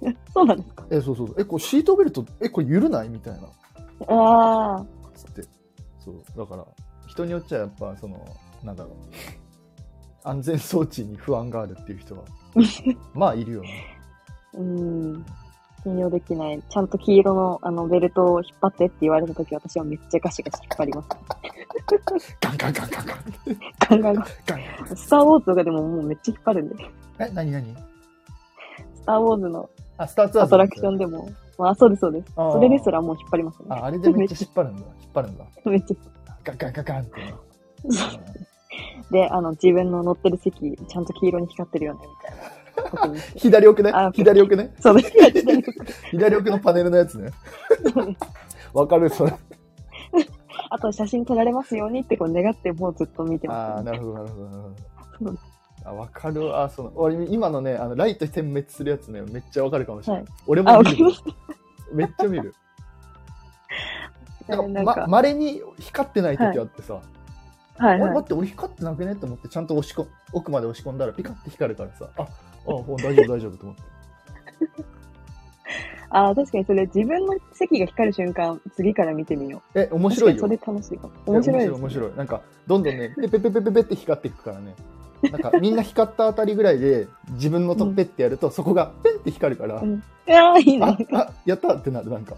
[0.34, 0.84] そうなんですか？
[0.90, 1.36] え、そうそうそう。
[1.38, 3.08] え、これシートベルト、え、これ緩ない？
[3.08, 3.40] みたいな。
[4.08, 4.84] ああ、
[5.14, 5.42] つって。
[6.04, 6.22] そう。
[6.36, 6.66] だから、
[7.06, 8.24] 人によっちゃやっぱ、その、
[8.62, 8.94] なんだろう。
[10.24, 12.22] 安全装置に不安があるっていう人は、
[13.14, 13.98] まあいるよね。
[14.54, 15.24] うん。
[15.84, 16.62] 信用できない。
[16.68, 21.08] ちゃんと黄色のあのベルトを引っ張ってって言われたとき、私はめっちゃガシガシ引っ張ります。
[22.40, 23.18] ガンガンガンガンガン。
[23.90, 24.26] ガンガンガン。
[24.96, 26.90] スター・ウォーズとかでももうめっちゃ引っ張るんで。
[27.18, 27.74] え、なになに？
[28.94, 31.28] スター・ウォーズのあ、スターツアーズアトラクションでも、
[31.58, 32.32] まあ、そうです、そうです。
[32.34, 33.66] それですらもう引っ張りますね。
[33.68, 34.82] あ、あれでめっちゃ引っ張るんだ。
[35.00, 35.44] 引っ張るんだ。
[35.64, 35.96] めっちゃ。
[36.42, 37.12] ガンガンガンガンって
[39.10, 42.42] で、あの、自分の乗ってる席、ちゃんと黄色に光ってるよね、みたいな。
[43.36, 43.90] 左奥ね？
[43.94, 44.10] あ。
[44.12, 44.74] 左奥ね？
[44.80, 45.12] そうです。
[46.10, 47.30] 左奥のパネルのやつね。
[48.72, 49.32] わかるそれ。
[50.70, 54.62] あと、写真撮られますようにってこう願って、もうずっと見てああ、ます、なるほど、なるほどなる
[55.18, 55.38] ほど。
[55.84, 56.64] あ、わかるわ。
[56.64, 60.22] あ、その、俺、今のね、あの、ライト点滅するやつね、めっちゃわかるかもしれない。
[60.22, 61.06] はい俺も見る。
[61.92, 62.54] めっちゃ見る。
[64.48, 67.02] なんか、ま、稀に光ってない時あってさ、はい
[67.76, 68.14] あれはい。
[68.14, 69.12] 待って、俺光ってなくね？
[69.12, 72.28] って思って、ちゃんと押し込奥まで押し込んだら、ピカって光るからさ、あ、あ、
[72.72, 73.82] もう大丈夫、大丈夫と思って。
[76.10, 79.80] あー確かにそれ自分の席が光る瞬間、次から見てみよう。
[79.80, 80.40] え、面白いよ。
[80.40, 81.12] それ楽しいかも。
[81.26, 81.64] 面白いね。
[81.70, 82.12] 面白い面白い。
[82.16, 84.74] なんか、どんどんね、ペペペペペペって光っていくからね。
[85.32, 92.34] なんか、みんな光ったあたりぐらいで、自分のとペってやると、そこがペンって光るから、うんいやーいいあね。、あ、やったってなる、なんか。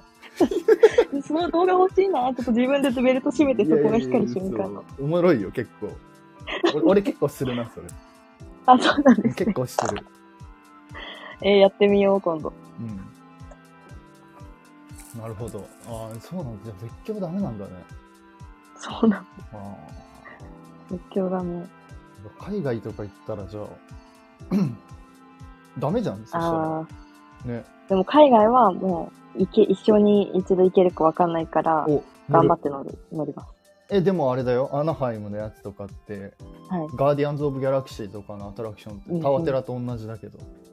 [1.27, 2.21] その動画欲しいな。
[2.35, 5.89] ちょっと自分でベルト閉めてそこが光る瞬間おもろいよ、結構。
[6.75, 7.87] 俺俺結構するな、それ。
[8.67, 9.55] あ、そうなんです結ね。
[9.55, 10.03] 構してる。
[11.43, 12.53] えーやってみよう、今度。
[12.81, 12.83] う
[15.19, 15.21] ん。
[15.21, 15.67] なるほど。
[15.89, 16.65] ああ、そうなんだ。
[16.65, 17.73] じゃあ絶叫ダメなんだね。
[18.79, 19.77] そうなんあ
[20.91, 21.67] 絶叫だね。
[22.41, 22.45] あ。
[22.45, 23.67] 海外とか行ったら、じゃあ、
[25.79, 26.87] ダメじゃん、そしたら。
[27.45, 27.65] ね。
[27.89, 33.49] でも海外はもう、行け、一緒に一度行けるかわかんないから、お、頑張っって乗る、乗ります。
[33.89, 36.35] え、でもあれだよ、アナハイムのやつとかって、
[36.69, 36.89] はい。
[36.97, 40.66] ガーディアンズ・オブ・ギャラクシーとかのアトラクションってタワテラと同じだけど、うん。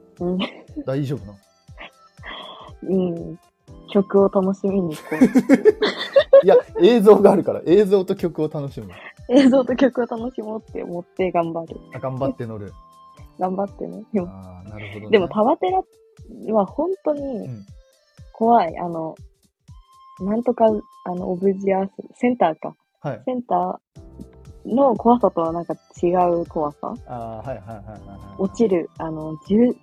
[0.86, 1.38] 大丈夫なの？
[2.82, 2.96] う
[3.32, 3.38] ん。
[3.92, 5.16] 曲を楽しみにこう、
[6.44, 8.88] いや、映像があるから、映像と曲を楽しむ。
[9.28, 11.80] 映像と曲を楽しもうって思って頑張る。
[11.94, 12.72] あ頑張って乗る。
[13.38, 14.04] 頑張ってね。
[14.12, 15.10] でも、ああ、なるほど、ね。
[15.10, 15.82] でもタワテラ
[16.54, 17.66] は本当うにん。
[18.32, 18.76] 怖い。
[18.78, 19.14] あの、
[20.20, 20.66] なんとか、
[21.04, 22.74] あの、オブジアース、センターか。
[23.00, 23.22] はい。
[23.24, 26.94] センターの怖さとはなんか違う怖さ。
[27.06, 27.98] ああ、はいはいはいはいはい。
[28.38, 29.74] 落ちる、あの、重、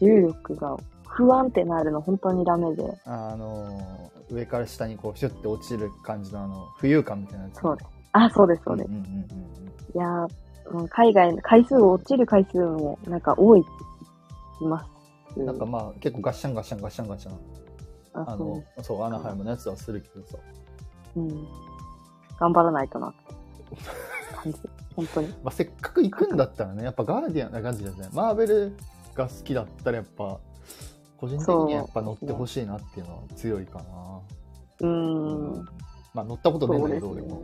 [0.00, 0.76] 重力が
[1.08, 2.84] 不安ってなるの本当にダメで。
[3.04, 7.90] あのー上から下にこうシュッて落ちる感じのあの浮遊感みたいなやつ、そうです。
[8.12, 8.90] あ、そうです、そうです。
[8.90, 9.24] んうんうんうん
[9.94, 10.28] いやー、
[10.70, 13.64] うん海外、回数、落ちる回数もなんか多い、
[14.60, 14.86] います。
[15.36, 17.34] うんなんかまあ結構ガッシャンガッシャンガッシャンガッシャン
[18.14, 20.36] ああのそうアナハイムのやつはするけどさ、
[21.16, 21.46] うん。
[22.38, 23.34] 頑張らないとなって
[24.34, 24.58] 感じ。
[24.94, 25.28] 本当に。
[25.42, 28.76] まあ、せっかく行くんだったらねやっぱガーディアンな感じですねマーベル
[29.18, 30.38] が好きだったらやっぱ
[31.18, 33.84] 個人的にはやっぱ乗ってほしいなっていうのは強いかな
[34.80, 35.68] うーん。
[36.14, 37.42] まあ 乗ったことねえんだけど、俺も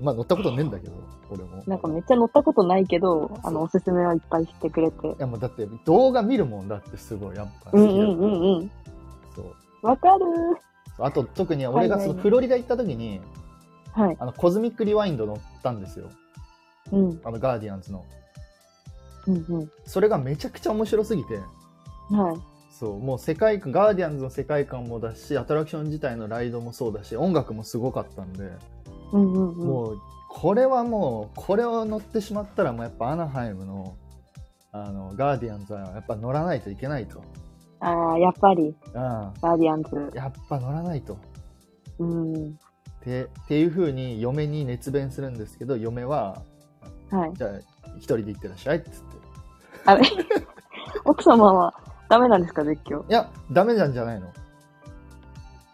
[0.00, 0.92] まあ乗ったことねえんだけど
[1.30, 5.08] 俺もなんかめっちゃ乗ったことないけど、あの、おすすめはいっぱいしてくれて。
[5.08, 8.70] いやもうだって動画見るもんだってすごいやっぱ好きだからうんうんうんうん。
[9.34, 10.24] そうわかる
[10.98, 14.00] あと特に俺がそのフロリダ行った時にー。
[14.02, 14.16] はい。
[14.18, 16.08] あのコズミックリワインド乗ったんですよ
[16.92, 17.20] うん。
[17.24, 18.04] あのガーディアンズの
[19.26, 19.70] うんうん。
[19.84, 21.38] それがめちゃくちゃ面白すぎて
[22.10, 22.40] はい。
[22.70, 28.50] そうもう世界観ガーディアンズの世界観もだしアトラクション自体のライドもそうだし音楽もすごかったんで、
[29.12, 29.66] うんうんうん。
[29.66, 29.98] もう
[30.28, 33.96] これはもうこれを乗ってしまったらもうやっぱアナハイムの
[34.72, 37.22] あのガーディアンズはやっぱ乗らないといけないと、
[37.78, 40.10] ああ、やっぱり、うん、ガーディアンズ。
[40.16, 41.16] やっぱ乗らないと
[42.00, 42.46] うん。
[42.48, 42.50] っ
[43.04, 46.42] てっていう風に嫁に熱弁するんですけど嫁は
[47.10, 47.34] はい。
[47.34, 47.50] じゃあ
[47.98, 49.13] 一人で行ってらっしゃいっつって
[49.86, 50.02] あれ？
[51.04, 51.74] 奥様は
[52.08, 53.00] ダメなんですか、絶叫？
[53.08, 54.28] いやダメなんじゃないの？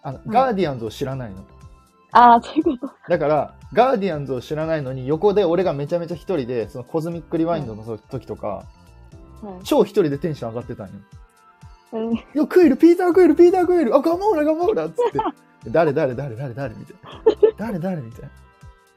[0.02, 1.44] あの、うんガーディアンズを知らないの
[2.12, 2.92] ああ、そういうこと。
[3.08, 8.62] だからガーディアンズを知らないのに横で俺がめちゃめちゃ一人でそのコズミックリワインドの時とか、は
[9.60, 9.64] い。
[9.64, 10.92] 超一人でテンション上がってたんよ
[11.92, 15.18] うんいや、クイル、ピーター・クイル、ピーター・クイル、あ、ガモーラ、ガモーラっつって、
[15.70, 17.10] 誰、誰、誰、誰、誰、みたいな。
[17.56, 18.28] 誰、誰、みたいな。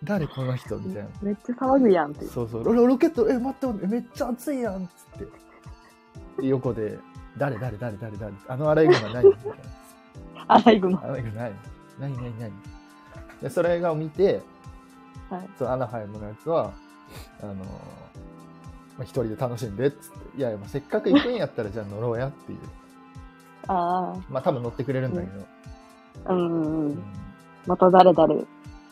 [0.03, 1.09] 誰、この人、みたいな。
[1.21, 2.25] めっちゃ騒ぐやんって。
[2.25, 6.41] そうそう、ロロケット、え、待って待って、めっちゃ熱いやん、つって。
[6.41, 6.99] で横で、
[7.37, 9.53] 誰、誰、誰、誰、誰、あのアライグマ何みたい
[10.47, 11.01] アライグマ。
[11.01, 11.07] な。
[11.07, 11.53] アライグマ何
[11.99, 12.51] 何、何、何
[13.41, 14.41] で、それが見て、
[15.29, 15.49] はい。
[15.57, 16.71] そのアナハイムのやつは、
[17.41, 17.65] あのーま
[18.99, 20.37] あ、一人で楽しんで、っつって。
[20.37, 22.59] いやせっかく行くんやったら、じゃあ乗ろうやっていう。
[23.67, 25.45] あまあ、多分乗ってくれるんだけど。
[26.25, 27.03] あ、うんううんん。
[27.65, 28.45] また誰々。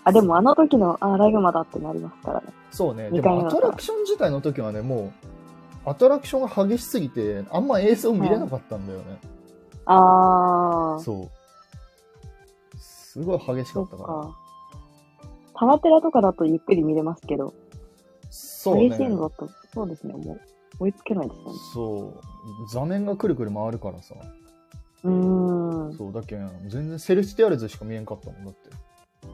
[0.03, 2.47] あ、でもあの時の、あ、アライグマだってなりますからね。
[2.71, 3.09] そうね。
[3.11, 5.11] でもアトラクション自体の時はね、も
[5.85, 9.19] う、アトラクションが激しすぎて、あんま映像見れなかったんだよね。
[9.85, 12.77] ああ、そう。
[12.77, 14.07] すごい激しかそっったから。
[14.07, 14.35] か。
[15.53, 17.53] タワテラとかだとゆっくり見れますけど、
[18.29, 18.89] そうね。
[18.89, 20.41] 激しいのだと、そうですね、もう
[20.79, 21.53] 追いつけないですよね。
[21.73, 22.13] そ
[22.63, 22.69] う。
[22.71, 24.15] 座面がくるくる回るからさ。
[25.03, 25.97] うーん。
[25.97, 28.69] そう、だけん全然セレスティアルズしか見えんかったもんだって。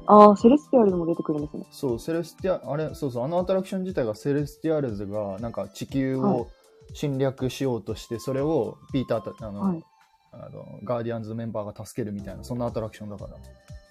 [0.08, 1.66] ああ、セレスティアルズも出てくるんですね。
[1.70, 6.47] そう、セレスティア、あれ、そうそう、あのアトラクション自体がセレスティアルズが、なんか地球はいを
[6.93, 9.84] 侵略しようとして、それをピーターた、あの、はい
[10.32, 13.38] あのガーディアンズメンバーが助けるみたいな、そんなアトラクションだから。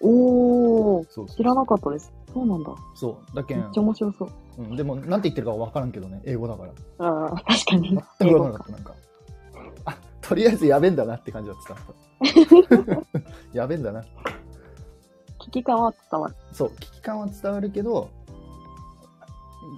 [0.01, 2.13] おー、そうそう知らなかったです。
[2.33, 2.75] そうなんだ。
[2.95, 4.31] そう、だけんめっちゃ、面白そう。
[4.59, 6.65] うん、でも、なんて言ってるかわからんけどね、英語だか
[6.99, 7.07] ら。
[7.07, 7.89] ああ、確かに。
[7.89, 7.97] 全
[8.31, 8.95] くわからなかった、なんか。
[9.87, 13.21] あ、とりあえずやべえんだなって感じは伝わった。
[13.53, 14.05] やべえんだな。
[15.47, 16.35] 危機感は伝わる。
[16.53, 18.11] そう、危機感は伝わるけど、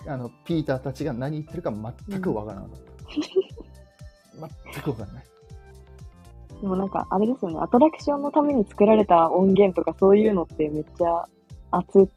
[0.07, 1.73] あの、ピーターたちが何言ってるか
[2.09, 2.71] 全くわからなかっ
[4.41, 4.49] た。
[4.75, 5.25] 全くわからない。
[6.61, 11.25] でもなんか、あれですよね、アトラクションのために作られた音源とかそういうのってめっちゃ
[11.71, 12.09] 熱い、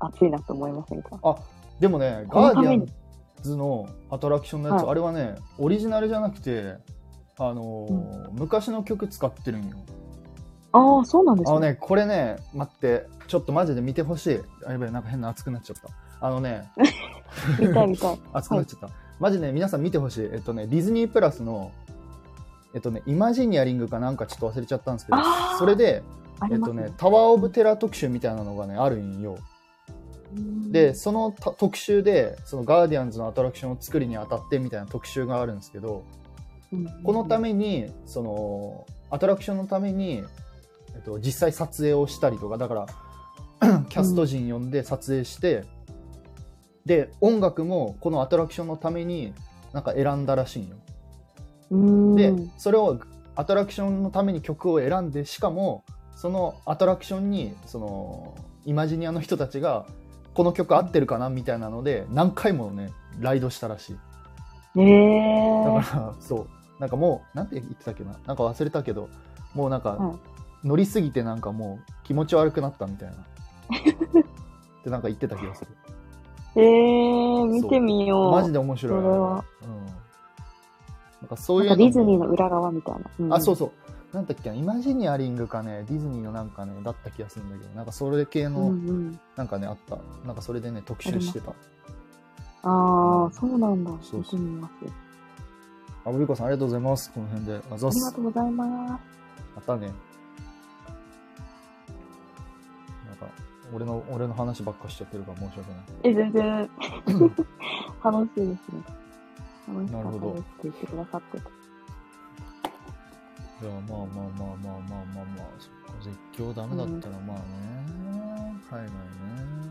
[0.00, 1.18] 熱いなと思いませんか？
[1.22, 1.36] あ、
[1.80, 2.86] でもね、ガーディアン
[3.42, 6.76] ズのアトラクションのやつ、はいあれはね、オリジナルじゃなくて、
[7.38, 9.76] あのー昔の曲使ってるんよ。
[10.76, 11.50] ああ、そうなんですね。
[11.50, 14.40] あのね、これね、待って、ちょっとマジで見てほしい。
[14.66, 16.26] あ、やばい、なんか変な熱くなっちゃった。
[16.26, 16.70] あのね、
[17.58, 18.18] 見たい見たい。
[18.32, 18.90] 熱くなっちゃった。
[19.18, 20.24] マジね、皆さん見てほしい。
[20.32, 21.72] えっとね、ディズニープラスの、
[22.74, 26.02] えっとね、イマジニアリングかなんかちょっと忘れちゃったんですけどあ、ーそれで、
[26.40, 26.94] ありますねえっとね、。
[26.98, 29.38] タワーオブテラー特集みたいなのがね、あるんよ。
[30.36, 36.02] うんで、そのた特集で、そのガーディアンズのアトラクションを作りにあたってみたいな特集があるんですけど、
[36.72, 40.24] うんこのために、その、アトラクションのために、
[41.06, 42.86] と、実際撮影をしたりとか、だか
[43.60, 45.64] ら、 キャスト陣呼んで撮影して、
[46.84, 49.32] で、音楽もこのアトラクションのために
[49.72, 50.76] なんか選んだらしいんよ。
[51.70, 52.16] うん。
[52.16, 53.00] で、それを
[53.34, 55.84] アトラクションのために曲を選んで、しかも、
[56.14, 58.34] そのアトラクションに、その、
[58.64, 59.86] イマジニアの人たちが、
[60.34, 62.90] この曲合ってるかなみたいなので、何回もね、
[63.20, 63.96] ライドしたらしい。
[64.78, 66.48] ええだから、そう。
[66.78, 68.16] なんかもう、なんて言ってたっけな？
[68.26, 69.08] なんか忘れたけど、
[69.54, 70.35] もうなんか、はい
[70.66, 73.14] 乗りすぎてなんかもう気持ち悪くなったみたいな。
[74.80, 75.70] ってなんか言ってた気がする。
[76.56, 78.32] ええ見てみよう。
[78.32, 79.02] マジで面白い。
[79.02, 79.86] それはうん。
[79.86, 79.92] な
[81.26, 83.00] んかそういうなんかのもディズニーの裏側みたいな。
[83.20, 83.70] うんあ、そうそう。
[84.12, 89.20] なんだっけな、イマジニアリングかね、ディズニーのなんかね、だった気がするんだけど、なんかそれ系うんの、うん。
[89.36, 89.98] なんかね、あった。
[90.26, 91.50] なんかそれでね、特集してた。
[92.62, 93.90] ああ、そうなんだ。
[94.02, 94.72] そうそう見てみます。
[96.06, 97.12] あ、ぶりこさんありがとうございます。
[97.12, 97.52] この辺で。
[97.52, 98.20] ありがと。
[98.20, 99.04] うございます。
[99.56, 99.92] またね。
[103.72, 105.80] 俺の、俺の話ばっかしちゃってるから申し訳ない。
[106.04, 106.70] え、全然、
[108.02, 108.56] 楽しいですね。
[109.68, 111.42] 楽しかなるほどったですって言ってくださってて。
[113.58, 117.42] じゃあまあまあまあまあまあまあまあ、そっか、絶叫ダメだったらまあね、
[118.70, 118.90] 海外ね。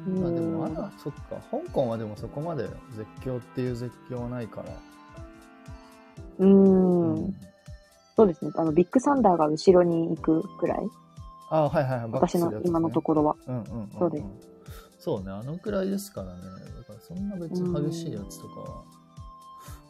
[0.07, 2.63] うんまあでもまだ、そっか、香港はでもそこまで
[2.95, 4.71] 絶叫っていう絶叫はないから。
[6.39, 7.35] うーん。
[8.15, 8.51] そうですね。
[8.55, 10.79] あの、ビッグサンダーが後ろに行くくらい。
[11.49, 13.35] あはいはいはい、私の今のところは。
[13.47, 14.23] うんうんうんうん、そうです
[14.99, 16.41] そうね、あのくらいですからね。
[16.79, 18.83] だからそんな別に激しいやつとかは。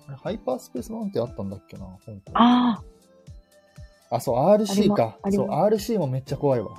[0.07, 2.31] あれハイパースペースマウンテンあったんだっけな、香港。
[2.33, 2.83] あ
[4.09, 5.17] あ、そう、RC か。
[5.31, 6.71] そう、RC もめっちゃ怖いわ。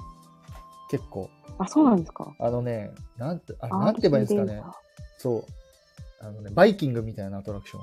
[0.90, 1.30] 結構。
[1.58, 2.34] あ、あ、そうなんですか。
[2.38, 4.62] あのね、なんて、あなんて言えばいいんですかね。
[5.18, 5.44] そう。
[6.20, 7.80] あのね、バイキングみたいなアトラクショ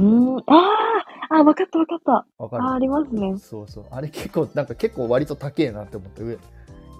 [0.00, 0.04] ン。
[0.36, 0.38] うーん。
[0.38, 2.26] ああ、あ、わかったわかった。
[2.38, 3.36] わかるあ、ありますね。
[3.38, 3.84] そうそう。
[3.90, 6.38] あれ結構、なんか結構割と高えなって思って、上。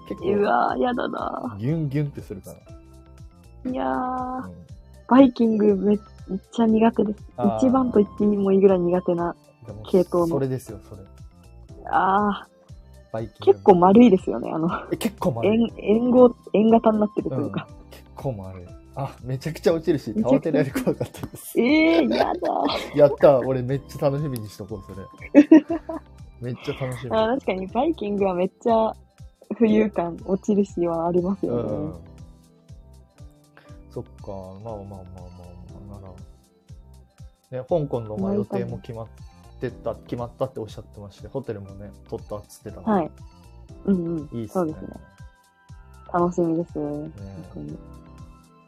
[0.07, 1.55] 結構、うわー、やだな。
[1.59, 2.51] ギュンギュンってするか
[3.65, 3.71] ら。
[3.71, 4.65] いやー、うん
[5.07, 5.99] バイキングめっ
[6.51, 7.19] ちゃ苦手です。
[7.59, 9.35] 一番と言ってもいいぐらい苦手な。
[9.91, 11.01] 系統のそれですよ、それ。
[11.91, 12.47] ああ、
[13.11, 13.53] バイキング。
[13.53, 14.49] 結構丸いですよね。
[14.51, 15.59] あの、え結構丸い。
[15.59, 17.67] 円、円号、円型になってるというか。
[17.69, 18.65] うん結構丸い。
[18.95, 21.59] あ、めちゃくちゃ落ちるし、めちゃくちゃ倒てられ怖かったです。
[21.59, 22.39] ええー、やだ。
[22.95, 25.05] やった俺めっちゃ楽しみにしとこう、それ。
[26.41, 27.11] めっちゃ楽しみ。
[27.11, 28.93] あー確かにバイキングはめっちゃ
[29.59, 31.71] 浮遊感落ちるしはありますよね。
[31.71, 31.93] うん。
[33.89, 34.31] そっか、
[34.63, 35.03] まあまあまあまあ
[35.89, 36.13] まあ、なら。
[37.59, 39.07] ね、香港のまあ予定も決まっ
[39.59, 43.11] てた、決まったっておっしゃってまして、ホテルもね、取ったっつってたはい。
[43.85, 44.17] うんうん。
[44.17, 44.47] いいっすね。
[44.47, 44.87] そうですね。
[46.13, 46.79] 楽しみです。
[46.79, 47.11] ね本
[47.53, 47.77] 当に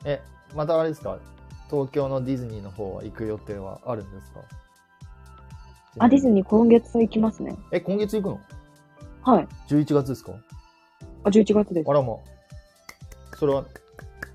[0.06, 0.22] え、
[0.56, 1.18] またあれですか？
[1.70, 4.40] 東京のディズニーの方は行く予定はあるんですか？
[6.00, 6.32] あ、ディズー。
[6.32, 7.56] ニー今月行きますね。
[7.72, 8.40] え、今月行くの？
[9.34, 9.48] はい。
[9.68, 10.32] ?11 月ですか？
[11.24, 11.94] あ、11月ですあ。
[11.94, 12.18] らまあ。
[13.38, 13.66] それは、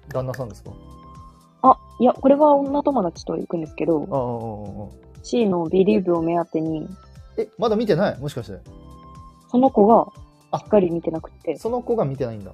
[0.09, 0.71] 旦那さんですか？
[1.63, 5.23] あ、いや、これは女友達と行くんですけど、ああ、ああ、ああ。
[5.23, 6.89] C の Believe を目当てに、
[7.39, 8.19] え、まだ見てない？
[8.19, 8.59] もしかして。
[9.51, 10.07] その子が
[10.51, 12.53] あしっかり見てなくて、その子が見てないんだ。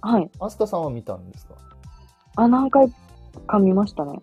[0.00, 0.30] はい。
[0.40, 1.54] アスタさんは見たんですか？
[2.42, 2.90] あ、何回
[3.46, 4.18] か見ましたね。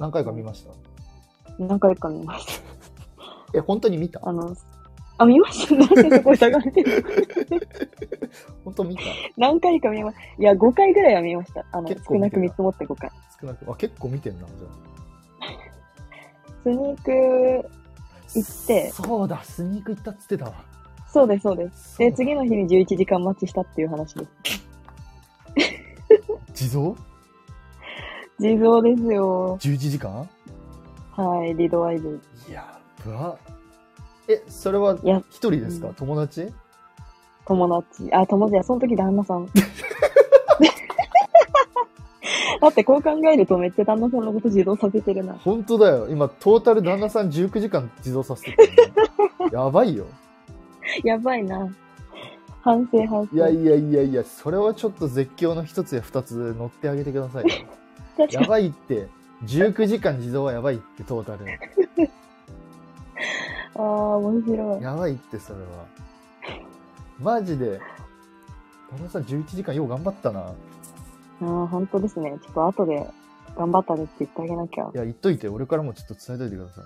[0.00, 0.72] 何回か見ました？
[1.58, 2.60] 何回か見まし
[3.54, 4.18] え、本当に見た？
[4.18, 4.28] た。
[4.28, 4.56] あの、
[5.18, 5.86] あ、見ましたね。
[5.86, 7.04] そこ疑われてる？
[8.64, 9.02] 本当見た？
[9.36, 10.22] 何回か見ました。
[10.42, 11.64] いや、5回ぐらいは見ました。
[11.70, 13.12] あの、少なく見積もって5回。
[13.40, 13.70] 少なく。
[13.70, 14.48] あ、結構見てんな、じゃ
[16.64, 17.12] スニーク、
[17.68, 17.70] あ。
[18.34, 20.54] 行ってそうだ、スニーク行ったっつってたわ。
[21.06, 21.98] そうです、そうです。
[21.98, 24.30] で、次の日に11時間待ちしたっていう話です。
[26.52, 26.94] 地蔵？
[28.38, 29.58] 地蔵ですよ。
[29.60, 30.28] ?11 時間？
[31.16, 32.20] はい、リドアイル。
[32.48, 33.36] いや、ぶわ。
[34.28, 36.52] え、それはいや一人ですか、うん友達？
[37.46, 38.12] 友達。
[38.12, 39.48] あ、友達や、その時旦那さん。
[42.60, 45.34] だってこう考えるとめっちゃ旦那さんのこと自動させてるな。
[45.34, 46.08] 本当だよ。
[46.08, 48.74] 今、トータル旦那さん19時間自動させてる、ね。
[49.52, 50.06] やばいよ。
[51.02, 51.68] やばいな。
[52.62, 53.36] 反省反省。
[53.36, 57.50] いやいやいやいや、それはちょっと絶叫の一つや二つ乗ってあげてくださいよ。
[58.22, 58.42] や。
[58.42, 59.08] ばいって。
[59.44, 61.44] 19時間自動はやばいって、トータル。
[63.76, 64.82] ああ、面白い。
[64.82, 65.66] やばいって、それは。
[67.20, 67.80] マジで。
[68.92, 70.40] 旦那さん11時間よう頑張ったな。
[70.40, 70.52] あ
[71.40, 72.38] あ、本当ですね。
[72.42, 73.06] ちょっと後で
[73.56, 74.96] 頑張ったねって言ってあげなきゃい。
[74.96, 76.84] や、言っといて、俺からもちょっと伝えといてください。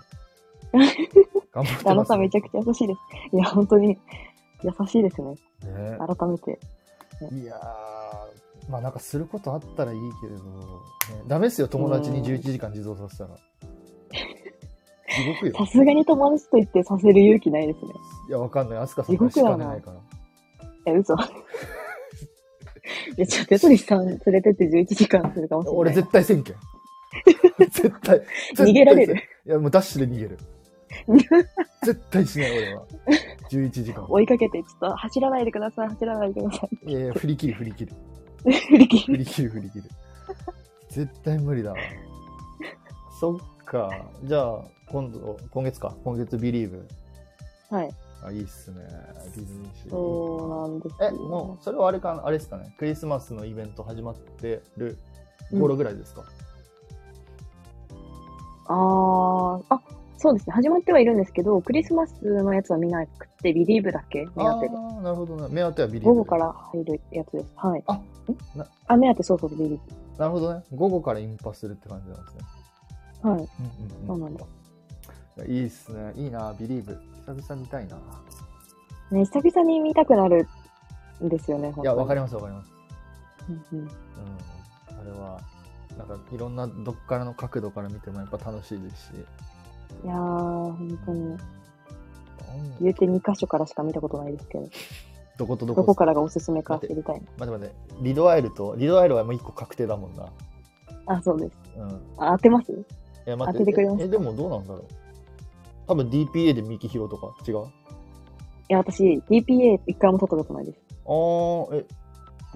[1.53, 2.09] 頑張ってます。
[2.09, 3.37] さんめちゃくちゃ優しいです。
[3.37, 3.99] いや、本当に
[4.63, 5.35] 優しいですね。
[5.65, 6.59] ね改めて。
[7.33, 8.28] いやー、
[8.69, 10.51] まあなんかすることあったらいいけれど、ね、
[11.27, 13.31] ダメっすよ、友達に11時間自動させたら。
[15.09, 15.55] 地獄よ。
[15.57, 17.93] さすがに友達と言ってさせる勇気ないですね。
[18.29, 18.79] いや、わかんない。
[18.79, 19.97] アスカさんからしかねないから。
[20.87, 21.15] え、嘘。
[23.17, 25.81] いや、ちょ、テトリスさん連れてって11時間するかもしれない。
[25.81, 26.57] 俺絶対せんけん。
[27.71, 28.23] 絶対。
[28.55, 29.15] 逃げられる
[29.47, 30.39] いや、もうダッシュで逃げる。
[31.85, 32.83] 絶対しない、俺は。
[33.51, 34.07] 11時間。
[34.09, 36.91] 追いかけて、ちょっと走らないでください、走らないでください。
[36.91, 37.93] いやいや、振り切り振り切る。
[38.43, 39.05] 振り切る。
[39.07, 39.85] 振り切る振り切る。
[40.91, 41.77] 絶対無理だわ。
[43.21, 43.91] そっか。
[44.25, 45.95] じゃあ、今度、今月か。
[46.05, 46.89] 今月ビリーブ。
[47.71, 47.95] はい。
[48.25, 48.77] あ、いいっすね。
[49.37, 49.91] ディズニーシー。
[49.91, 52.75] そうなんですえ、もう、それはあれか、あれですかね？
[52.79, 54.99] クリスマスのイベント始まってる
[55.53, 56.25] 頃ぐらいですか、
[58.67, 59.83] あー、あ、
[60.19, 60.53] そうですね。
[60.53, 64.77] 始まってはいるんですけど、クリスマスのやつは見なくて、ビリーブだけ目あ当てで。
[64.77, 65.49] あー、なるほどね。
[65.49, 66.07] 目当てはビリーブ。
[66.07, 67.53] 午後から入るやつです。
[67.55, 67.85] はい。
[67.87, 68.01] あ
[68.57, 69.79] なあ、目当てそうそう、ビリー
[70.19, 70.65] なるほどね。
[70.75, 72.41] 午後からインパするって感じなんですね。
[73.23, 73.29] ブ。
[73.31, 73.39] はい。
[73.39, 74.45] うんうんそうなんだ。
[74.45, 76.13] いやいいっすね。
[76.17, 76.99] いいな、ビリーブ。
[77.27, 77.97] 久々見たいな。
[79.13, 80.49] ね、久々に見たくなる
[81.25, 82.69] んですよね、いや、わかりまますわかります。
[82.69, 82.75] す。
[83.51, 83.89] うんうんうん。
[85.01, 85.41] あれは、
[85.97, 89.13] なんかいろんなどっからの角度から見てもやっぱ楽しいですし。
[90.05, 91.21] いやー、本当に。
[91.21, 91.39] うん
[92.81, 94.69] 言うて2箇所からしか見たことないですけど、
[95.37, 97.75] どことどこどこからがおすすめか知りたい待って待って。
[98.03, 100.25] リドアイルと、リドアイルはもう一個確定だもんな。
[100.25, 100.31] な。
[101.07, 101.53] あ、そうです。
[101.77, 101.89] うん。
[102.17, 102.73] あ、当てます？
[103.27, 103.59] え、待って。
[103.59, 103.99] 当ててくれます？
[103.99, 104.85] かえ、でもどうなんだろう？
[105.87, 107.57] 多分 DPA でミキヒロとか違う？
[107.59, 107.67] い
[108.69, 110.79] や、私、DPA 一回も取ったことないです。
[111.05, 111.87] あー、え、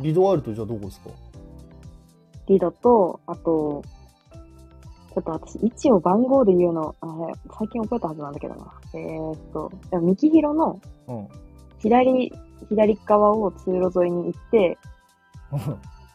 [0.00, 1.10] リドアイルとじゃあどこですか？
[2.48, 3.82] リドと、あと、
[5.14, 8.72] ちょっと私、位置を番号で言うの、あれ、最近覚えたはずなんだけどな。
[8.94, 11.28] えーっと、でもミキヒロのうん。
[11.78, 12.32] 左、
[12.68, 14.78] 左側を通路沿いに行って、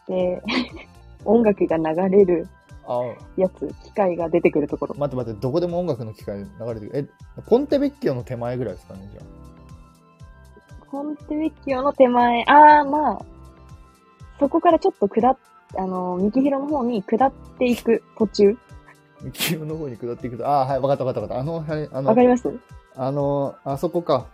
[0.08, 0.42] で、
[1.24, 2.48] 音楽が流れる
[2.86, 3.02] あ
[3.36, 4.94] やつ、機械が出てくるところ。
[4.96, 6.90] 待って待って、どこでも音楽の機械流れてる？
[6.94, 7.06] え、
[7.46, 9.20] ポンテベッキオの手前ぐらいですかね、じゃ
[10.90, 13.22] コンテベッキオの手前、あー、まあ、
[14.40, 15.36] そこからちょっと下っ、
[15.76, 18.58] あの、ミキヒロの方に下っていく途中。
[19.20, 19.24] あ。
[19.24, 21.40] ミキヒロの方に下っていくと、あー、はい、わかったわかったわかった。
[21.40, 22.52] あの、はい、あのわか、ります
[22.96, 24.26] あの、あそこか。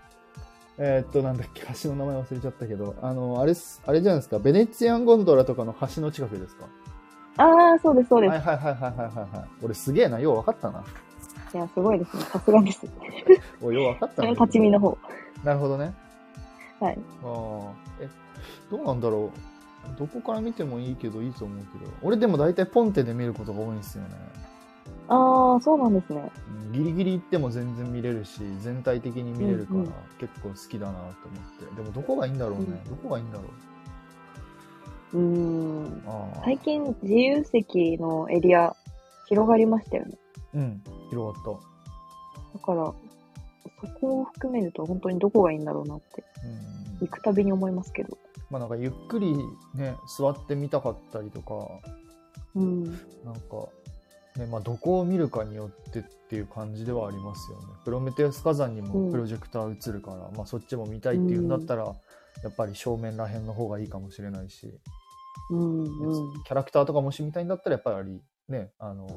[0.76, 3.54] えーっと、なんだっけ、橋の名前忘れちゃったけど、あの、あれ
[3.86, 6.66] あれじゃないですか、ベネツィアンゴンドラとかの橋の近くですか？
[7.36, 8.30] あー、そうです、そうです。
[8.30, 9.48] はいはいはいはいはいはいはい。
[9.62, 10.82] 俺すげえな、よう分かったな。
[11.52, 12.22] いや、すごいですね。
[12.24, 12.80] さすがです。
[13.62, 14.30] おいよう分かったな。
[14.34, 14.98] 立ち見の方。
[15.44, 15.94] なるほどね。
[16.80, 16.98] はい。
[17.22, 17.72] ああ。
[18.00, 18.08] え、
[18.70, 19.30] どうなんだろ
[19.96, 19.98] う。
[19.98, 21.90] どこから見てもいいけど、いいと思うけど。
[22.02, 24.08] 俺でも大体ポンテで見ることが多いんですよね。
[25.08, 26.30] あー、そうなんですね。
[26.48, 31.14] うんギリギリ行っても全然見れるし、全体的に見れるからうんうん結構好きだなと思っ
[31.70, 31.76] て。
[31.76, 32.66] でもどこがいいんだろうね。
[32.66, 33.46] うんどこがいいんだろう。
[35.14, 36.02] うーん。
[36.06, 36.42] ああ。
[36.44, 38.74] 最近、自由席のエリア、
[39.28, 40.18] 広がりましたよね。
[40.54, 40.82] うん。
[41.10, 41.58] 広がっ
[42.54, 42.92] だから、
[43.80, 46.24] そこを含めると本当にどこがいいんだろうなって。
[47.00, 48.16] 行くたびに思いますけど。
[48.50, 49.34] まあなんかゆっくり
[49.74, 51.68] ね、座ってみたかったりとか、
[52.54, 52.84] うん。
[52.84, 52.94] なん
[53.50, 53.68] か、
[54.36, 57.66] ね、まあ、どこを見るかによってっていう感じではありますよね。
[57.84, 61.84] プロメテウス火山にもプロジェクター映るから、まあ、そっちも見たいっていうんだったら、
[62.42, 64.80] やっぱり正面らへんの方がいいかもしれないし、
[65.50, 66.42] うん、うん。
[66.42, 69.08] キャラクターとかもし見たいんだったら、やっぱりね、あの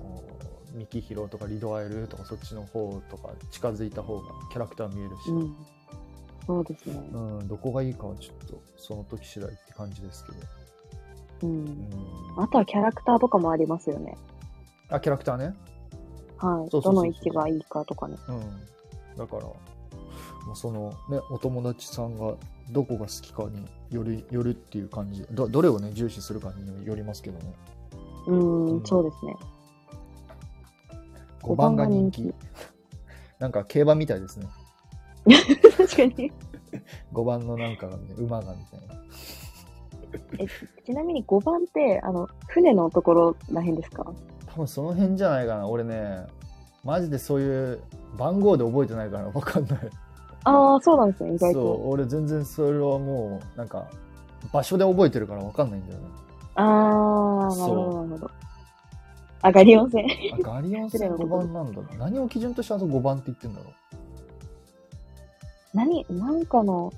[0.74, 5.56] ー、ミキヒロとかリドアエルとかそっちの方とか近づいた方がキャラクター見えるし、うん。
[6.46, 6.96] そうですね。
[7.12, 10.38] うん、どこがいいかはちょっとその時次第って感じですけど。
[11.44, 11.66] うん。
[11.66, 12.44] うん。
[12.44, 14.18] あとはキャラクターとかもありますよね。
[14.90, 15.56] あ、キャラクターね。
[16.38, 16.70] はい。
[16.72, 18.18] そうそうそうそうどの位置がいいかとかね。
[18.28, 19.18] うん。
[19.18, 19.44] だから、
[20.46, 22.36] まあ、そのね、お友達さんが
[22.72, 25.24] どこが好きかによる、よるっていう感じ。
[25.32, 27.54] ど、どれをね、重視するかによりますけどね。
[28.28, 29.36] うーうんん、そうですね。
[31.42, 32.34] 5番が人気。
[33.40, 34.48] なんか競馬みたいですね。
[35.78, 36.32] 確かに。
[37.14, 38.96] 5番のなんかがね、馬がみたいな。
[40.40, 40.48] え、
[40.86, 44.06] ちなみに5番って、あの、船のところらへんですか？
[44.58, 45.68] 多分その辺じゃないかな。
[45.68, 46.26] 俺ね、
[46.84, 47.80] マジでそういう
[48.18, 49.80] 番号で覚えてないからわかんない。
[50.46, 51.74] ああ、そうなんですね、意外そう、と。
[51.90, 53.88] 俺全然それはもう、なんか、
[54.52, 56.08] 場所で覚えてるからわかんないんだよね。
[56.56, 58.32] ああ、なるほど、なるほど。
[59.44, 60.08] あ、ガリオン線。
[60.34, 61.88] あ、ガリオン線5番なんだな。
[62.10, 63.74] 何を基準としてあと5番って言ってんだろう。
[65.76, 66.92] 何、なんかの、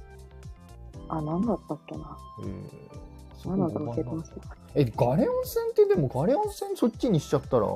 [1.10, 2.18] あ、何だったっけな。
[2.43, 3.09] えー、
[3.41, 4.45] そこ何だったか5番なんだ忘れてますけど。
[4.75, 7.75] え、ガレオン線ってでもガレオン線そっちにしちゃったら、うん。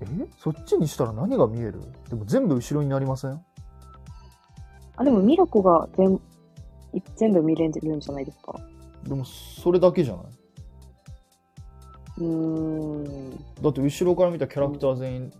[0.00, 0.06] え？
[0.38, 1.80] そっちにしたら何が見える？
[2.08, 3.40] でも全部後ろになりません？
[4.96, 6.20] あ、でもミラコが全、
[6.92, 8.54] い全部見れるんじゃないですか？
[9.04, 10.24] でもそれだけじゃない？
[12.18, 13.30] うーん。
[13.62, 15.32] だって後ろから見たキャラクター全員、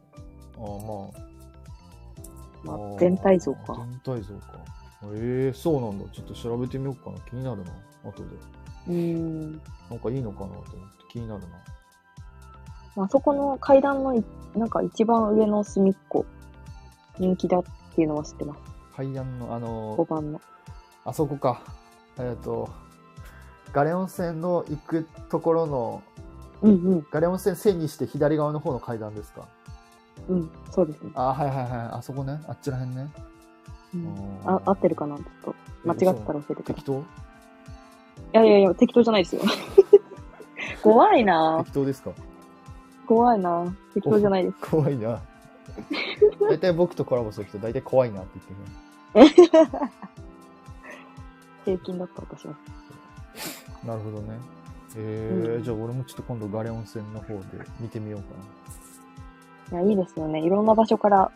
[0.57, 0.71] ああま
[1.19, 2.65] あ。
[2.65, 4.65] まあ全体像か全体像か。
[5.15, 6.05] ええそうなんだ。
[6.13, 7.19] ちょっと調べてみようかな。
[7.29, 7.73] 気になるな。
[8.05, 8.29] 後で。
[8.89, 9.53] うーん。
[9.91, 10.75] なんかいいのかなと思って
[11.11, 11.49] 気になるな。
[12.97, 14.25] まあそこの階段のい、
[14.55, 16.25] なんか一番上の隅っこ、
[17.19, 17.63] 人気だっ
[17.95, 18.61] ていうのは知ってます。
[18.97, 20.41] 階段の、あの5番の。
[21.05, 21.63] あそこか。
[22.19, 22.69] えっ、と、
[23.73, 26.03] ガレオン線の行くところの、
[26.61, 27.07] うんうん。
[27.11, 29.49] ガレオン線線にして左側の方の階段ですか？
[30.29, 30.51] うん。
[30.71, 31.11] そうですね。
[31.15, 31.69] あ、はいはいはい。
[31.93, 32.41] あそこね。
[32.47, 33.09] あっちらへんね。
[33.95, 35.17] うんあ合ってるかな？
[35.17, 35.55] ちょっと。
[35.85, 36.75] 間違ってたら教えてください。
[36.77, 37.05] 適当い
[38.33, 39.43] やいやいや、適当じゃないですよ。
[40.83, 42.11] 怖いな適当ですか？
[43.07, 44.57] 怖いな適当じゃないです。
[44.71, 45.21] 怖いな。
[46.49, 48.39] 大体僕とコラボする人、大体怖いなって
[49.15, 49.53] 言ってる。
[51.65, 52.55] 平均だった私は。
[53.85, 54.39] なるほどね。
[54.97, 57.43] えーうんじゃあ俺もちょっと今度ガレオン線の方で
[57.81, 58.27] 見てみようか
[59.73, 60.41] いや、いいですよね。
[60.41, 61.31] いろんな場所から。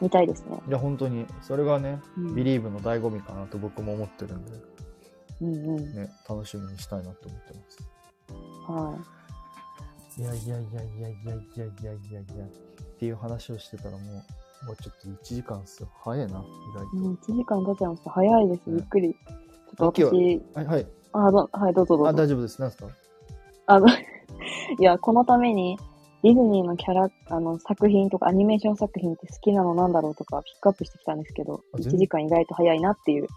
[0.00, 0.58] 見たいですね。
[0.66, 4.52] いや、本当に、それがね、うん、ビリーブの醍醐味かなと僕も思ってるんで、
[5.42, 5.94] うんうん。
[5.94, 7.78] ね、楽しみにしたいなと思ってます。
[8.66, 8.94] は
[10.16, 12.48] いやいやいやいやいやいやいやいやいやいやっ
[12.98, 15.88] ていう話をしてたらもう、もうちょっと1時間っすよ。
[16.04, 16.42] 早いな、意
[16.74, 17.02] 外い。
[17.04, 18.10] うん、1時間経っちゃいました。
[18.10, 18.60] 早いです。
[18.68, 19.12] うんゆっくり。
[19.76, 20.58] ちょっと今私、と。
[20.60, 20.86] はい、はい。
[21.12, 22.22] あ、ど、はい、どうぞどあ、うぞ。
[22.22, 22.60] 大丈夫です。
[22.60, 22.88] なんですか？
[23.66, 23.88] あの、
[24.78, 25.76] いや、このために、
[26.24, 33.28] ディズニーのキャラ、あの、作品とか、アニメーション作品って好きなのなんだろうとか、ピックアップしてきたんですけど、あ全1時間意外と早いなっていう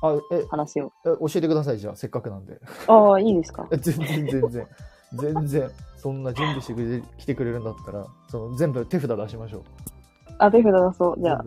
[0.50, 0.94] 話を。
[1.06, 2.58] え教えてください、じゃあ、せっかくなんで。
[2.88, 3.68] ああ、いいですか？
[3.72, 4.68] え全然全然。
[5.16, 9.62] 全然、そんな準備してくれ来てくれるんだったら、その全部手札出しましょう。
[10.38, 11.22] あ、手札出そう。
[11.22, 11.44] じゃあ。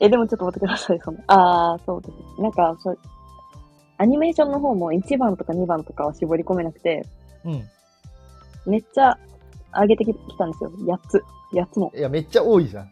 [0.00, 1.18] え、でもちょっと待ってください、その。
[1.28, 2.40] ああ、そうです。
[2.42, 2.98] なんか、そう、
[3.98, 7.06] アニメーションの方も1番とか2番とかは絞り込めなくて、
[7.44, 7.62] うん。
[8.66, 9.16] めっちゃ
[9.74, 10.70] 上げてきたんですよ。
[10.70, 11.24] 8つ。
[11.52, 11.92] 8つも。
[11.94, 12.90] いや、めっちゃ多いじゃん。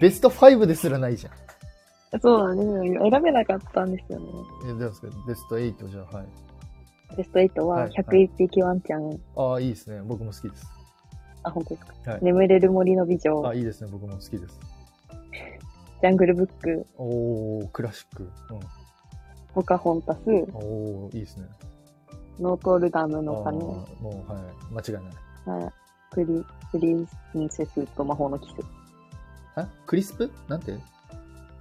[0.00, 2.20] ベスト5ですらないじゃん。
[2.20, 3.10] そうなんですよ。
[3.10, 4.26] 選べなかったんですよね。
[4.64, 5.08] え、どうですか？
[5.26, 6.26] ベスト8じゃあ、はい。
[7.16, 9.20] ベスト8ははい101匹ワンちゃん。
[9.36, 10.02] ああ、いいですね。
[10.04, 10.66] 僕も好きです。
[11.44, 12.10] あ、本当ですか？
[12.12, 12.20] はい。
[12.24, 13.46] 眠れる森の美女。
[13.46, 13.90] あ、いいですね。
[13.92, 14.58] 僕も好きです。
[16.02, 16.86] ジャングルブック。
[16.96, 18.28] おー、クラシック。
[19.54, 20.18] ポカホンタス。
[20.26, 20.34] うん。
[20.54, 21.46] おー、いいですね。
[22.40, 23.58] ノートルダムあの鐘。
[23.58, 23.62] ー
[24.02, 24.86] もう、はい。
[24.88, 25.14] 間違いない。
[25.46, 25.72] はい。
[26.12, 28.54] クリ、プリンセスと魔法のキス。
[29.56, 30.30] あクリスプ？
[30.48, 30.78] なんて？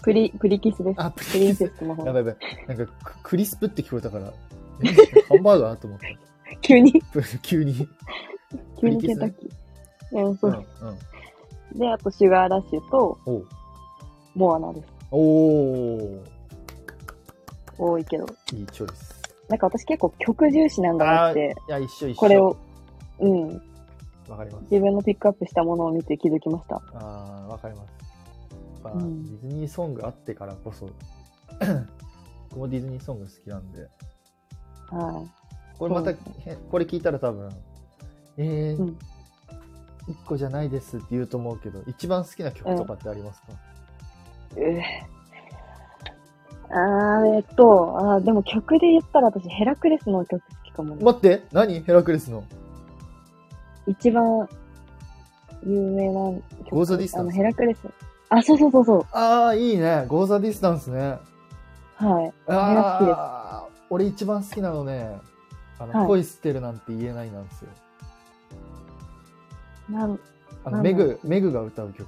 [0.02, 1.02] プリ、プリキスです。
[1.02, 2.38] あ、ププリンセスと魔法やばいやば
[2.74, 2.78] い。
[2.78, 4.34] なんかク、クリスプって聞こえたから、
[4.84, 4.88] え
[5.28, 6.08] ハンバーガーと思った。
[6.62, 7.88] 急に、プ 急に。
[8.80, 10.26] 急にケンタッキー。
[10.26, 10.54] うん、そうう。
[10.86, 10.90] ん、
[11.74, 11.80] うん。
[11.80, 13.18] で、あと、シュガーラッシュと、
[14.36, 14.88] モアナです。
[15.12, 16.22] おー、
[17.78, 18.26] 多いけど。
[18.54, 19.20] いいチョイス。
[19.50, 22.16] なんか私結構曲重視なんだなって、いや、一緒一緒。
[22.16, 22.58] これを、
[23.20, 23.62] うん、
[24.30, 24.64] わかります。
[24.72, 26.82] 自分のピックアップしたものを見て気づきました。
[26.94, 27.90] ああ、わかります。
[28.84, 30.90] やっぱ、うんディズニーソングあってからこそ、
[32.50, 33.88] 僕もディズニーソング好きなんで、
[34.92, 35.26] は
[35.78, 37.50] これまた、これ聞いたら多分、
[38.38, 39.00] えー、うん
[40.08, 43.56] 一個じゃないですって言うと思うけど、一番好きな曲とかってありますか、い。
[44.60, 51.04] えー、あー、えっと、あーでも曲で言ったら私ヘラクレスの曲好きかもね。
[51.04, 51.82] 待って何？
[51.82, 52.44] ヘラクレスの？
[53.90, 54.48] 一番
[55.66, 56.76] 有名な曲。
[56.76, 57.80] Go the Distance あの、ヘラクレス。
[58.30, 59.06] あ、そうそうそうそう。
[59.12, 60.06] ああ、いいね。
[60.08, 61.18] Go the Distance ね。
[61.96, 62.34] はい。
[62.48, 65.20] ああ、俺一番好きなのね、
[65.80, 67.70] あの、はい恋捨てるなんて言えないなんですよ。
[69.90, 70.20] なん、
[70.64, 72.08] あの、メグ、メグが歌う曲。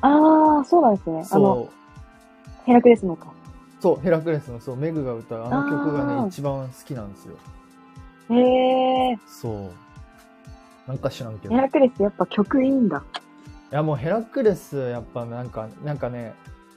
[0.00, 1.24] ああ、そうなんですね。
[1.30, 1.68] あの。
[2.64, 3.28] ヘラクレスのか。
[3.80, 7.36] そう、ヘラクレスの、そう、メグが歌うあの曲がね、一番好きなんですよ。
[8.30, 9.18] へえ。
[9.26, 9.70] そう。
[10.86, 11.54] なんか知らんけど。
[11.54, 13.02] ヘいラクレスやっぱ曲いいんだ。
[13.74, 16.34] や、もうヘラクレス、やっぱなんか、なんかね、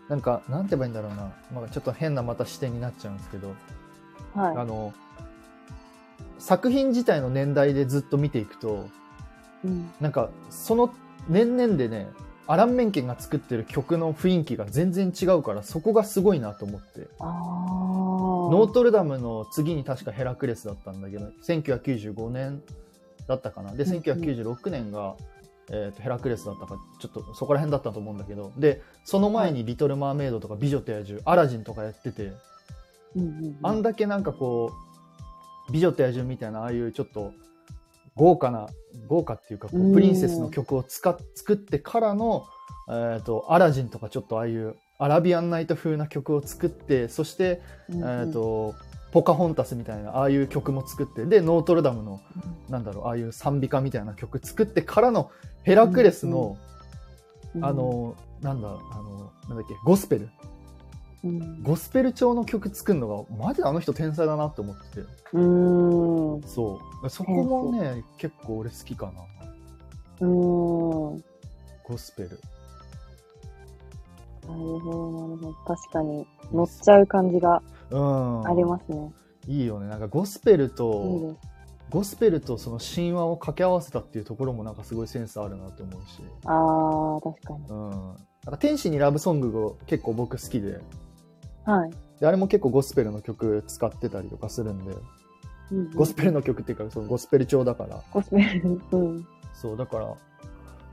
[0.10, 1.32] なんか、なんて言えばいいんだろうな。
[1.54, 3.54] まあ、ちょっと変なまた視点になっちゃうんですけど、
[4.36, 4.94] あはの、
[6.40, 8.88] 作品自体の年代でずっと見ていくと、
[9.64, 9.68] い。
[9.68, 9.92] うん。
[10.02, 10.92] なんか、その
[11.30, 12.10] 年々でね、
[12.48, 17.08] アラン・メンケンが作ってる曲の雰囲気が全然違うから、そこがすごいなと思って。
[17.20, 17.30] ああ。
[17.30, 22.64] ノートルダムの次に確かヘラクレスだったんだけど、1995年
[23.28, 23.74] だったかな。
[23.74, 25.16] で、うんうん1996年が、
[25.70, 32.34] えーとヘラクレスだったか、ちょっとそこら辺だったと思うんだけど、で、その前にリトル・マーメイドとか美女と野獣、アラジンとかやってて、
[33.16, 33.58] うんうんうん。
[33.64, 34.72] あんだけなんかこ
[35.70, 37.34] う、美女と野獣みたいな、ああいうちょっと
[38.16, 38.68] 豪華な、
[39.08, 42.46] 豪華っていうかこうプリンセスの曲を使っ作ってからの、
[42.90, 48.76] えっ、と、アラジンとかちょっとああいうアラビアンナイト風な曲を作って、そして、うんうん、えっ、と、
[49.12, 52.22] ポカホンタスみたいな、ああいう曲も作って、で、ノートルダムの、
[52.70, 55.32] なんだろう、ああいう賛美歌みたいな曲作ってからの、
[55.64, 56.58] ヘラクレスの、
[57.56, 60.30] うん、あの、なんだ、あの、なんだっけ、ゴスペル。
[61.24, 65.08] うん、ゴスペル調の曲作るのが、マジであの人天才だなって思ってて。
[65.34, 66.48] う。
[66.48, 67.10] そう。
[67.10, 69.12] そこもね、結構俺好きかな。
[70.22, 71.24] うーん。
[71.84, 72.40] ゴスペル。
[74.48, 75.54] なるほど、なるほど。
[75.66, 78.48] 確かに、乗っちゃう感じがうん。
[78.48, 79.12] ありますね。
[79.48, 79.88] いいよね。
[79.88, 81.58] なんかゴスペルいいと、です。
[81.90, 86.22] ゴスペルとその神話を掛け合わせたっていうところもなんかすごいセンスあるなって思うし。
[86.46, 87.66] ああ、確かに。
[87.70, 87.92] うん。
[87.92, 88.14] なん
[88.52, 90.82] か天使にラブソングが結構僕好きで、
[91.66, 91.92] はい。
[92.20, 98.82] であれも結構ゴスペルの曲使ってたりとかするんで、うんうんゴスペルの曲っていうか、そのゴスペル調だから、ゴスペル。
[98.92, 99.28] うん。
[99.54, 100.16] そう、だから、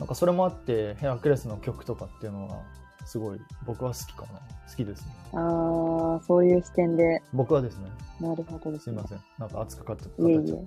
[0.01, 2.63] なんかそれもあって、ヘラクレスの曲とかっていうのは、
[3.05, 4.29] すごい僕は好きかな。
[4.69, 5.13] 好きですね。
[5.35, 7.91] ああ、そういう視点で、僕はですね、
[8.21, 8.97] なるほどですね。
[8.97, 9.21] すいません。
[9.39, 10.23] なんか熱く語っちゃって。
[10.23, 10.65] いえいえ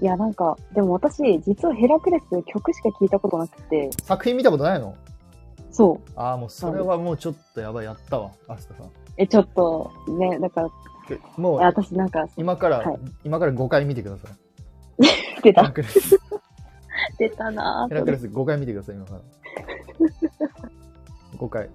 [0.00, 4.96] いや、なんか、でも私、実はヘラクレス曲しか聞いたことなくて、作品見たことないの？
[5.70, 6.10] そう。
[6.16, 8.90] ああ、もうそれはもうちょっとやばい、やったわ、アスカさん。
[9.16, 10.70] え、ちょっと、ね、だから、
[11.36, 14.32] もうえ、私なんか、今から、はい今から5回見てください。
[15.42, 16.18] 出ヘラた、クレス。
[17.18, 18.18] 出たなヘラクレぁ。
[18.18, 19.20] ス5回見てください、今から。
[21.42, 21.68] 5回。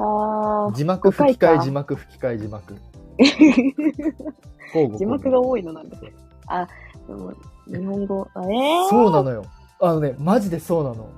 [0.00, 2.76] あ字幕吹き替え、字幕吹き替え、字幕。
[4.96, 6.10] 字幕が多いのなんですよ。
[6.46, 6.68] あ、
[7.08, 7.32] でも、
[7.66, 9.44] 日本語、あえー、そうなのよ。
[9.80, 11.08] あのね、マジでそうなの。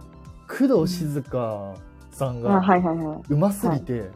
[0.48, 1.74] 工藤静香
[2.10, 3.20] さんあ、がはいはいはい。
[3.28, 4.10] うますぎて、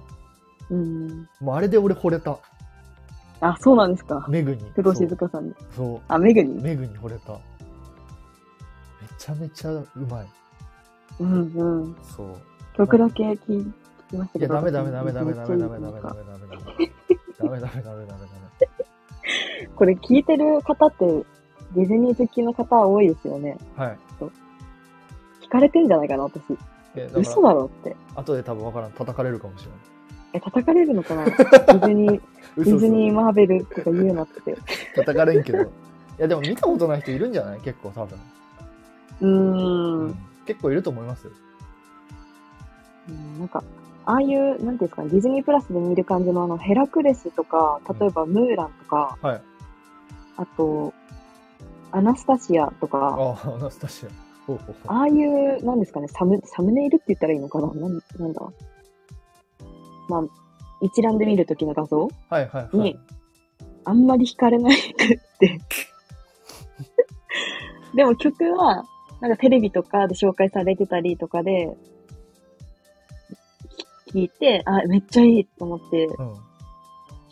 [0.71, 1.29] うん。
[1.41, 2.39] もうあれで俺惚れた。
[3.41, 4.25] あ、そうなんですか。
[4.29, 4.63] メグに。
[4.75, 5.55] 工藤静香さんに。
[5.77, 6.01] そう。
[6.09, 6.63] あ、メグそうに？
[6.63, 7.33] メグに惚れた。
[7.33, 7.39] め
[9.19, 10.27] ちゃめちゃうまい。
[11.21, 11.97] うんうん。
[12.03, 12.37] そう。
[12.77, 13.73] 曲だけ聞
[14.11, 14.55] きましたいや、けど。
[14.55, 18.25] ダメダメダメダメダメダメダメダメダメダメダメダメダメダメダメダメ
[19.75, 21.07] これ聞いてる方って、
[21.75, 23.57] ディズニー好きの方多いですよね。
[23.77, 23.99] はい。
[25.43, 26.43] 聞かれてんじゃないかな、私。
[27.15, 27.97] 嘘、だろって。
[28.15, 28.93] 後で多分わからん。
[28.93, 29.81] 叩かれるかもしれない。
[30.35, 32.21] え、叩かれるのかなディズニー、
[32.57, 34.57] ディズニーマーベルとか言うなって。
[34.95, 35.63] 叩かれんけど。
[35.63, 35.67] い
[36.19, 38.19] や、でも見たことない人いるんじゃない結構多分。
[39.21, 40.07] うん。
[40.07, 41.33] うん結構いると思いますよ。
[43.39, 43.63] なんか、
[44.07, 49.43] ああいう、なんていうんですかね、ディズニープラスで見る感じのあの、ヘラクレスとか、例えばムーランとか、はい。
[50.37, 50.93] あと、
[51.93, 54.09] アナスタシアとか、ああ、アナスタシア。
[54.47, 54.77] ほうほうほう。
[54.89, 57.69] ああいう、なんですかね、サム、サムネイルって言ったらいいのかな？
[57.69, 57.81] なん
[58.19, 58.43] なんだ？
[60.09, 60.23] まあ、
[60.83, 62.11] 一覧で見るときの画像？
[62.29, 62.99] はいはいはいに。
[63.85, 65.61] あんまり惹かれないくって。
[67.95, 68.85] でも曲は、
[69.21, 71.94] なんかテレビとかで紹介されてたりとかで、き
[74.15, 76.33] 聞いて、あ、めっちゃいいと思ってうん。
[76.35, 76.39] 聞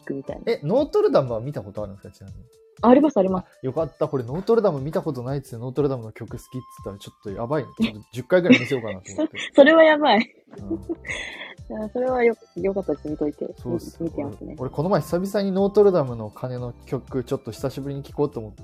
[0.06, 0.52] くみたいな。
[0.52, 2.14] え、ノートルダムは見たことあるんですか？
[2.14, 2.38] ちなみに。
[2.84, 3.46] あありますあります。
[3.64, 4.08] よかった。
[4.08, 6.44] これノートルダム見たことないっつって、ノートルダムの曲好きっつ
[6.80, 7.68] ったらちょっとやばいね。
[7.80, 9.38] ちょっと10回ぐらい見せようかなと思って。
[9.54, 10.34] それはやばい。
[11.70, 13.08] うん、 あそれはよ、よかったです。
[13.08, 13.54] 見といて。
[13.58, 14.56] そう見てますね。
[14.58, 18.62] 俺、この前久々にノートルダムの鐘の曲、ちょっと久しぶりに聴こうと思って、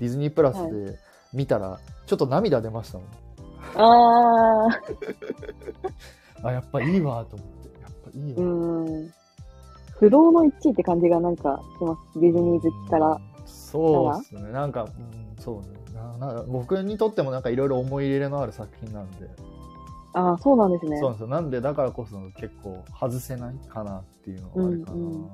[0.00, 0.98] ディズニープラスで
[1.32, 3.06] 見たら、ちょっと涙出ましたもん。
[3.76, 5.92] あー、
[6.42, 7.80] あ、やっぱいいわと思って。
[7.80, 8.86] やっぱいいうわ。
[8.86, 9.12] ーん。
[9.98, 12.20] 不動の1位って感じがなんかします。
[12.20, 13.06] ディズニー好きから。
[13.10, 13.20] うん。
[13.46, 14.50] そうっすね。
[14.50, 14.90] なんか、うん、
[15.42, 15.82] そうね。
[16.18, 19.28] なな僕にとってもなんかいろいろ思い入れのある作品なんで。
[20.14, 20.98] ああ、そうなんですね。
[20.98, 21.28] そうなんですよ。
[21.28, 24.96] なんで、だからこそ結構外せないかなっていうのがあるかな。
[24.96, 25.30] うんうん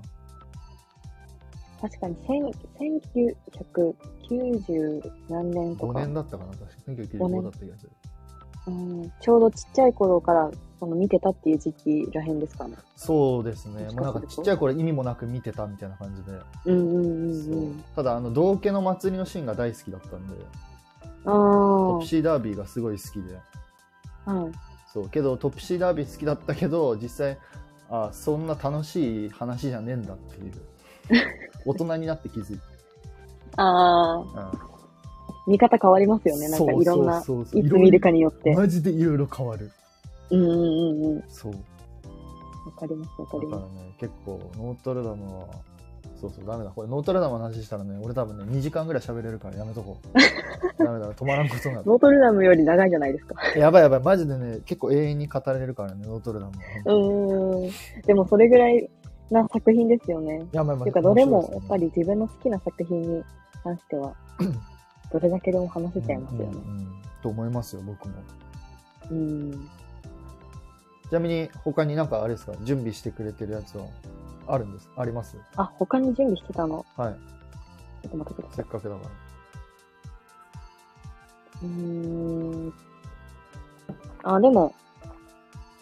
[1.81, 2.43] 確かに、千
[4.29, 6.73] 1990何年と5か、年だったかな、確か。
[6.89, 7.93] 1995だった気がする。
[8.69, 12.77] うん、ちょうどちっちゃい頃からその見てたっていう時期らへんですかね。
[12.97, 13.85] そうですね。
[13.93, 16.39] もうなんかちっちゃい頃意味もなく見てたみたいな感じで。
[16.67, 17.85] うんうんうん。
[17.97, 20.35] ただ、あの、道家の祭りのシーンが大好きだったんで、
[21.25, 23.39] あトプシーダービーがすごい好きで。
[24.27, 24.53] あ、はい。
[24.93, 27.39] そう、けどトプシーダービー好きだったけど、実際、
[27.91, 30.53] あそんな楽しい話じゃねえんだっていう。
[31.65, 32.63] 大人になって気づいて。
[33.57, 34.78] ああ、うん
[35.49, 36.49] 見方変わりますよね。
[36.49, 38.55] なんかいろんな、そうそうそういつ見るかによって。
[38.55, 39.71] マジでいろいろ変わる。
[40.31, 41.25] うんうんうんうん。
[41.29, 41.53] そう。
[41.53, 43.63] わかりますわかります。
[43.63, 45.47] だからね、結構、ノートルダムは、
[46.21, 46.71] そうそう、ダメだ。
[46.71, 50.09] これ、ノートルダムの話したらね、俺多分ね、2時間ぐらい喋れるからやめとこう。
[50.85, 51.87] ダメだ、止まらんことになる。
[51.87, 53.35] ノートルダムより長いじゃないですか。
[53.57, 56.59] やばいやばい、マジでね、結構永遠に語れるからね、ノートルダムは。
[56.85, 58.03] うーん。
[58.07, 58.91] でもそれぐらい
[59.31, 60.43] な作品ですよね。
[60.53, 63.25] いや、まあまあ、ていうか、どれもやっぱり自分の好きな作品に
[63.63, 64.15] 関しては、
[65.13, 66.45] どれだけでも話せちゃいますよね。
[66.47, 66.89] うんうんうん
[67.21, 68.15] と思いますよ、僕も。
[69.11, 69.69] うん。
[71.09, 73.87] ちなみに、他になんかあれですか、準備してくれてるやつは
[74.47, 74.89] あるんです？
[74.97, 75.37] あります？
[75.57, 76.87] あ、他に準備してたの？
[76.97, 77.15] はい。
[78.03, 78.57] ちょっと待ってください。
[78.59, 79.01] せっかくだか
[81.63, 82.73] うーん。
[84.23, 84.73] あ、でも、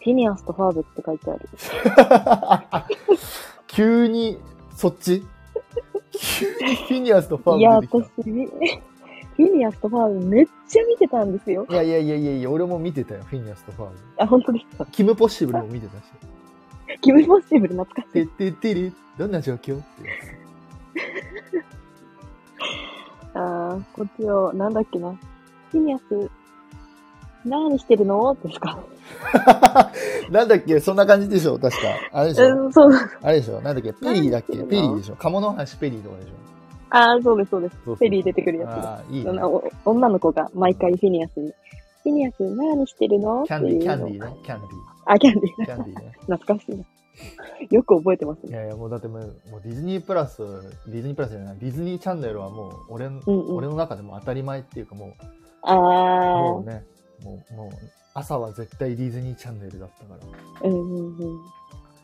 [0.03, 1.49] フィニアスとファーブって書いてある。
[1.97, 2.87] ら。
[3.69, 4.39] 急に、
[4.75, 5.23] そっち？
[6.19, 8.81] 急にフィニアスとファいや、ーブ出て私、フィ
[9.37, 11.67] フィニアスとファーブめっちゃ見てたんですよ。
[11.69, 13.97] いやいやいやいやいや、俺も見てたよ、フィニアスとファーブ。
[14.19, 14.87] あ、本当ですか？
[14.87, 16.05] キム・ポッシブルも見てたし。
[17.03, 18.13] キム・ポッシブル懐かしい。
[18.13, 19.59] てってってれ、どんな状況？
[19.59, 19.83] ってや
[23.35, 25.13] あー、こっちを、なんだっけな？
[25.71, 26.31] フィニアス、
[27.45, 28.35] 何してるの？
[28.43, 28.79] ですか？
[30.29, 30.31] つ。
[30.33, 31.89] なんだっけ、そんな感じでしょ、確か。
[32.13, 32.65] あれでしょ？
[32.65, 32.93] うん、そう。
[33.23, 35.17] あれでしょ、なんだっけ、ペリーだっけ、何ペリーでしょ？
[35.17, 36.31] 鴨の橋ペリーとかでしょ？
[36.91, 37.77] あー、そうです、そうです。
[37.77, 39.37] フェリー出てくるやついいねそん。
[39.37, 41.53] なお女の子が毎回フィニアスに、
[42.03, 43.45] フィニアス何してるの？
[43.45, 44.25] キャンディー、キャンディー。
[44.25, 44.71] ーね、キャンディ
[45.07, 45.63] あ、キャンディー。
[45.63, 45.65] ー。
[45.67, 46.13] キャンディーね。
[46.27, 46.85] 懐かしいな。
[47.71, 48.51] よく覚えてますね。
[48.51, 49.21] いやいや、もうだってもう、
[49.51, 50.43] もうディズニープラス、
[50.87, 55.13] ディズニープラスじゃない、ディズニーチャンネルはもう俺の、うんうん俺の中でも当たり前っていうかもう、
[55.63, 56.85] あもうね、
[57.25, 57.71] もう、もう、
[58.15, 60.73] 朝は絶対ディズニーチャンネルだったから、ー。
[60.73, 61.41] うんうんうん。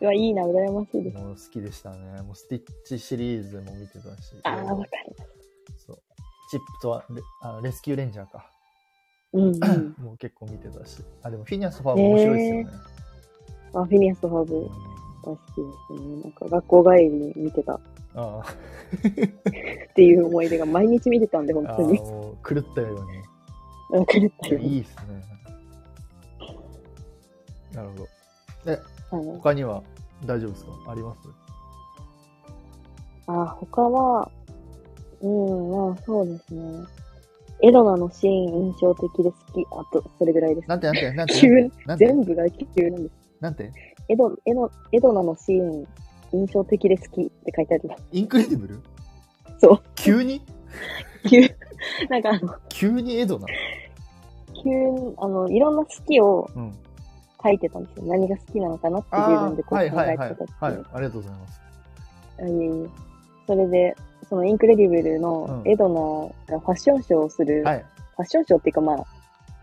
[0.02, 1.16] うわ、いいな、羨ましいです。
[1.16, 2.22] もう好きでしたね。
[2.22, 4.34] もうスティッチシリーズも見てたし。
[4.42, 4.88] あー、わかる。
[5.86, 5.98] そう。
[6.50, 8.50] チップとデールあのレスキューレンジャーか。
[9.32, 9.94] うんうん。
[10.04, 11.04] もう結構見てたし。
[11.22, 12.70] あ、でもフィニアスファーブ面白いですよね。
[13.74, 14.70] あ、フィニアスとファーブうん大
[15.24, 16.22] 好きですね。
[16.22, 17.80] なんか学校帰りに見てたっ
[18.16, 18.42] あ
[19.94, 23.18] ていう思い出が毎日見てたんで、本あ、あ当に狂ったように。
[24.00, 24.74] うん狂ったように。
[24.74, 25.22] いいっすね。
[27.72, 28.08] なるほど。
[28.66, 28.80] え、はい
[29.18, 29.82] 他には
[30.24, 30.70] 大丈夫ですか？
[30.88, 31.18] あります？
[33.26, 34.30] あ、他は、
[35.20, 36.84] うん、まあそうですね。
[37.64, 39.64] エドナのシーン印象的で好き。
[39.70, 40.68] あと、それぐらいです。
[40.68, 41.48] なんてなんて なんて急
[41.86, 42.06] なんて？
[42.06, 43.14] 全部が急なんです。
[43.40, 43.72] なんて？
[44.08, 45.86] エド、エド、エドナのシーン
[46.32, 48.04] 印象的で好きって書いてあります。
[48.10, 48.80] インクレディブル？
[49.58, 49.82] そう。
[49.94, 50.40] 急に？
[51.30, 51.40] 急、
[52.08, 53.46] なんかあの、急にエドな
[54.64, 56.72] 急に、あの、いろんな好きをうん。
[57.42, 58.04] 書いてたんですよ。
[58.06, 60.54] 何が好きなのかなってあ自分であ、こう考はいはいはいえてたって。
[60.60, 60.72] はい。
[60.72, 61.60] ありがとうございます。
[62.40, 62.88] あいえいえ
[63.46, 63.96] それで、
[64.28, 65.88] そのインクレディブルのうんエド
[66.48, 67.78] ナがファッションショーをする、はい。
[68.16, 69.06] ファッションショーっていうかまあ、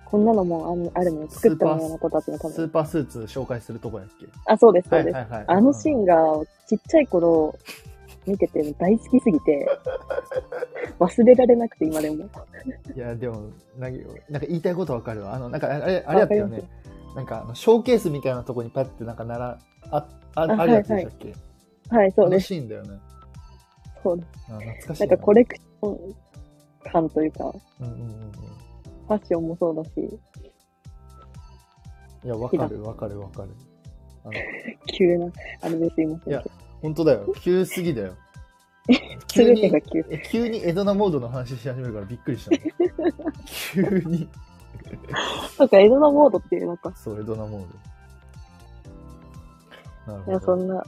[0.05, 2.53] こんなのもあるのを作ったのような子たちの多分。
[2.53, 4.27] スーパースーツ紹介するとこやっけ？
[4.45, 5.13] あ、そうです、そうです。
[5.15, 5.45] はいはいはい。
[5.47, 6.15] あのシーンが
[6.67, 7.55] ちっちゃい頃
[8.27, 9.67] 見てて大好きすぎて、
[10.99, 12.25] 忘れられなくて今でも。
[12.95, 13.43] いや、でも、
[13.77, 15.33] なんか言いたいことわかるわ。
[15.33, 16.63] あの、なんか、あれ、あれやったよね。
[17.15, 19.59] なんか、あのショーケースみたいなとこにパッてなんかなら、
[19.91, 20.05] あ、
[20.35, 21.33] ああるやつでしたっけ、
[21.89, 22.47] はい、そあのうです。
[22.47, 22.99] シーンだよね。
[24.03, 24.29] そうです。
[24.49, 26.15] あ懐かしいなんかコレクション
[26.91, 28.31] 感というか、うんうんうんうん。
[28.31, 29.89] ファッションもそうだし、
[32.23, 33.49] いや、わかるわかるわかる。
[34.25, 34.33] あの、
[34.93, 35.27] 急な、
[35.61, 36.33] あれですいません。
[36.33, 36.43] いや
[36.81, 37.33] 本当だよ。
[37.41, 38.15] 急すぎだよ。
[38.89, 40.05] す急に急。
[40.09, 42.57] え急にエドナモードの話し始めるからびっくりしたの。
[43.45, 44.29] 急に。
[45.59, 47.67] なんかエドナモードっていう、なんか、そう、エドナモー
[50.07, 50.13] ド。
[50.13, 50.57] ないや、るほど。
[50.57, 50.83] そんな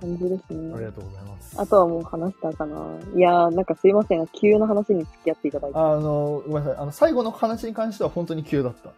[0.00, 0.92] 感じですありねが。
[0.92, 1.60] とうございます。
[1.60, 2.76] あとはもう話したかな。
[3.14, 4.26] いやー、なんかすいません。
[4.28, 5.78] 急な話に付き合っていただいて。
[5.78, 6.76] あの、ごめんなさい。
[6.82, 8.90] あの、最後の話に関しては本当に急だった。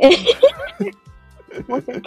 [0.00, 0.12] 申
[1.66, 2.04] し訳ない。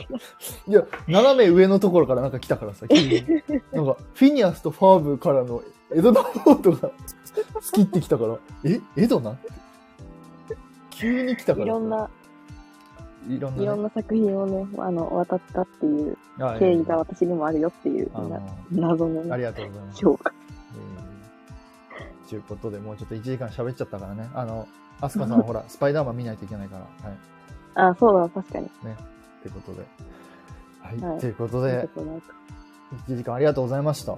[0.68, 3.24] いや、斜め上のところからなんか来たからさ、急に。
[3.72, 5.62] なんか、フィニアスとファーブからの
[5.94, 6.92] エドナモードが 好
[7.74, 8.82] きってきたから、え？
[8.98, 9.32] エドナ？
[9.32, 9.50] って
[10.96, 11.66] 急に来たからさ。
[11.66, 12.10] いろんな、
[13.30, 18.42] いろんな、ね、いろんな作品をね、あの、渡ったっていうあ経緯が私にもあるよっていう、あのな
[18.72, 20.06] 謎のね、ありがとうございます。
[20.06, 20.34] 評価。
[20.76, 21.14] えー
[22.34, 24.28] ということで、もうちょっと1時間喋っちゃったからね。
[24.34, 24.68] あの、
[25.02, 26.82] アスカさんはほら、スパイダーマン見ないといけないから。
[27.08, 27.18] はい。
[27.76, 28.70] あ、そうだ、確かに。
[29.44, 29.86] ということで。
[30.80, 31.12] はい。
[31.12, 32.34] はいということで、ちょっとなんか
[33.08, 34.14] 1時間ありがとうございました。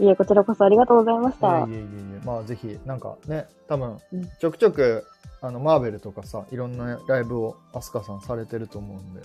[0.00, 1.60] いえ、こちらこそありがとうございました。
[1.60, 2.26] いえいえいえ。
[2.26, 5.06] まあ、ぜひ、なんかね、多分うん、ちょくちょく、
[5.40, 9.20] あの、マーベルとかさ、いろんなねライブをアスカさんされてると思うんで、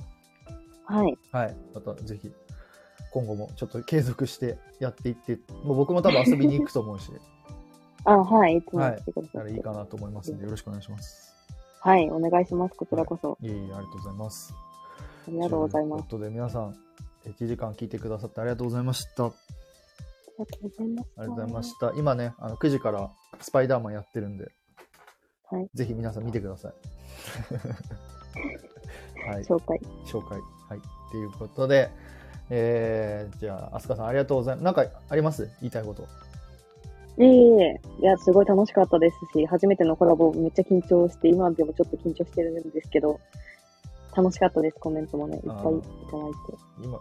[0.86, 1.18] はい。
[1.32, 1.56] はい。
[1.74, 2.32] またぜひ、
[3.12, 7.12] 今後もちょっと継続してやっていって、もう僕も多分遊びに行くと思うし、
[8.06, 8.58] あ、はい。
[8.58, 9.38] いつもはい来てくださって。
[9.38, 11.34] ならいいかなと思いますんで、よろしくお願いします。
[11.80, 12.10] はい。
[12.10, 12.76] お願いします。
[12.76, 13.38] こちらこそ。
[13.42, 14.54] いえいえ、ありがとうございます。
[15.28, 16.08] ありがとうございます。
[16.10, 16.76] ということで、皆さん、
[17.26, 19.26] 1時間聞いてくださってありがとうございました。
[19.26, 19.32] ああ
[20.40, 21.10] りがとうございます。
[21.16, 21.94] りがとうございました。
[21.96, 23.10] 今ね、あの9時から
[23.40, 24.52] スパイダーマンやってるんで、
[25.54, 25.70] はい。
[25.74, 26.74] ぜひ皆さん見てください。
[29.30, 29.44] はい。
[29.44, 29.80] 紹介。
[30.06, 30.40] 紹介。
[30.70, 30.82] はい。
[31.12, 31.92] ということで、
[32.50, 34.64] えー、じゃあ、アスカさんありがとうございます。
[34.66, 35.50] なんかあります？
[35.62, 36.04] 言いたいこと。
[37.18, 37.80] いえいえ。
[38.00, 43.20] いや、すごい楽しかったですし、初めてのコラボめっちゃ緊張して、今でもちょっと緊張してるんですけど、
[44.16, 44.80] 楽しかったです。
[44.80, 45.80] コメントもね、いっぱいいただいて。
[46.82, 47.00] 今、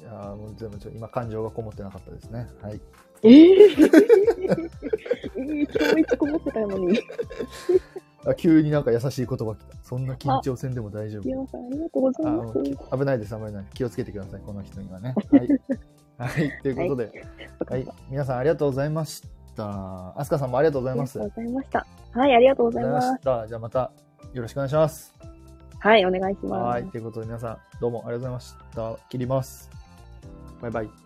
[0.00, 2.48] いやーもう全部ちょ、今感情がこもってなかったですね。
[2.62, 2.80] はい。
[3.24, 3.32] えー、
[5.36, 6.98] えー、今日一個持ってたのに。
[8.24, 9.76] あ急になんか優しい言葉来た。
[9.82, 11.22] そんな緊張せんでも大丈夫。
[11.24, 12.98] 皆さん、ありがとうございあます。
[12.98, 13.64] 危ないです、危ない。
[13.74, 15.14] 気をつけてください、この人にはね。
[16.18, 16.30] はい。
[16.30, 17.24] はい、ということで、
[17.66, 19.22] はい、皆さんありがとうございまし
[19.56, 20.18] た。
[20.18, 21.20] アスカさんもありがとうございます。
[21.20, 21.86] ありがとうございました。
[22.12, 23.08] はい、ありがとうございます。
[23.08, 23.48] した。
[23.48, 23.92] じゃあまた
[24.32, 25.14] よろしくお願いします。
[25.80, 26.52] はい、お願いします。
[26.52, 29.08] はい、ということで皆さんどうもありがとうございました。
[29.08, 29.68] 切ります。
[30.60, 31.01] バイバイ。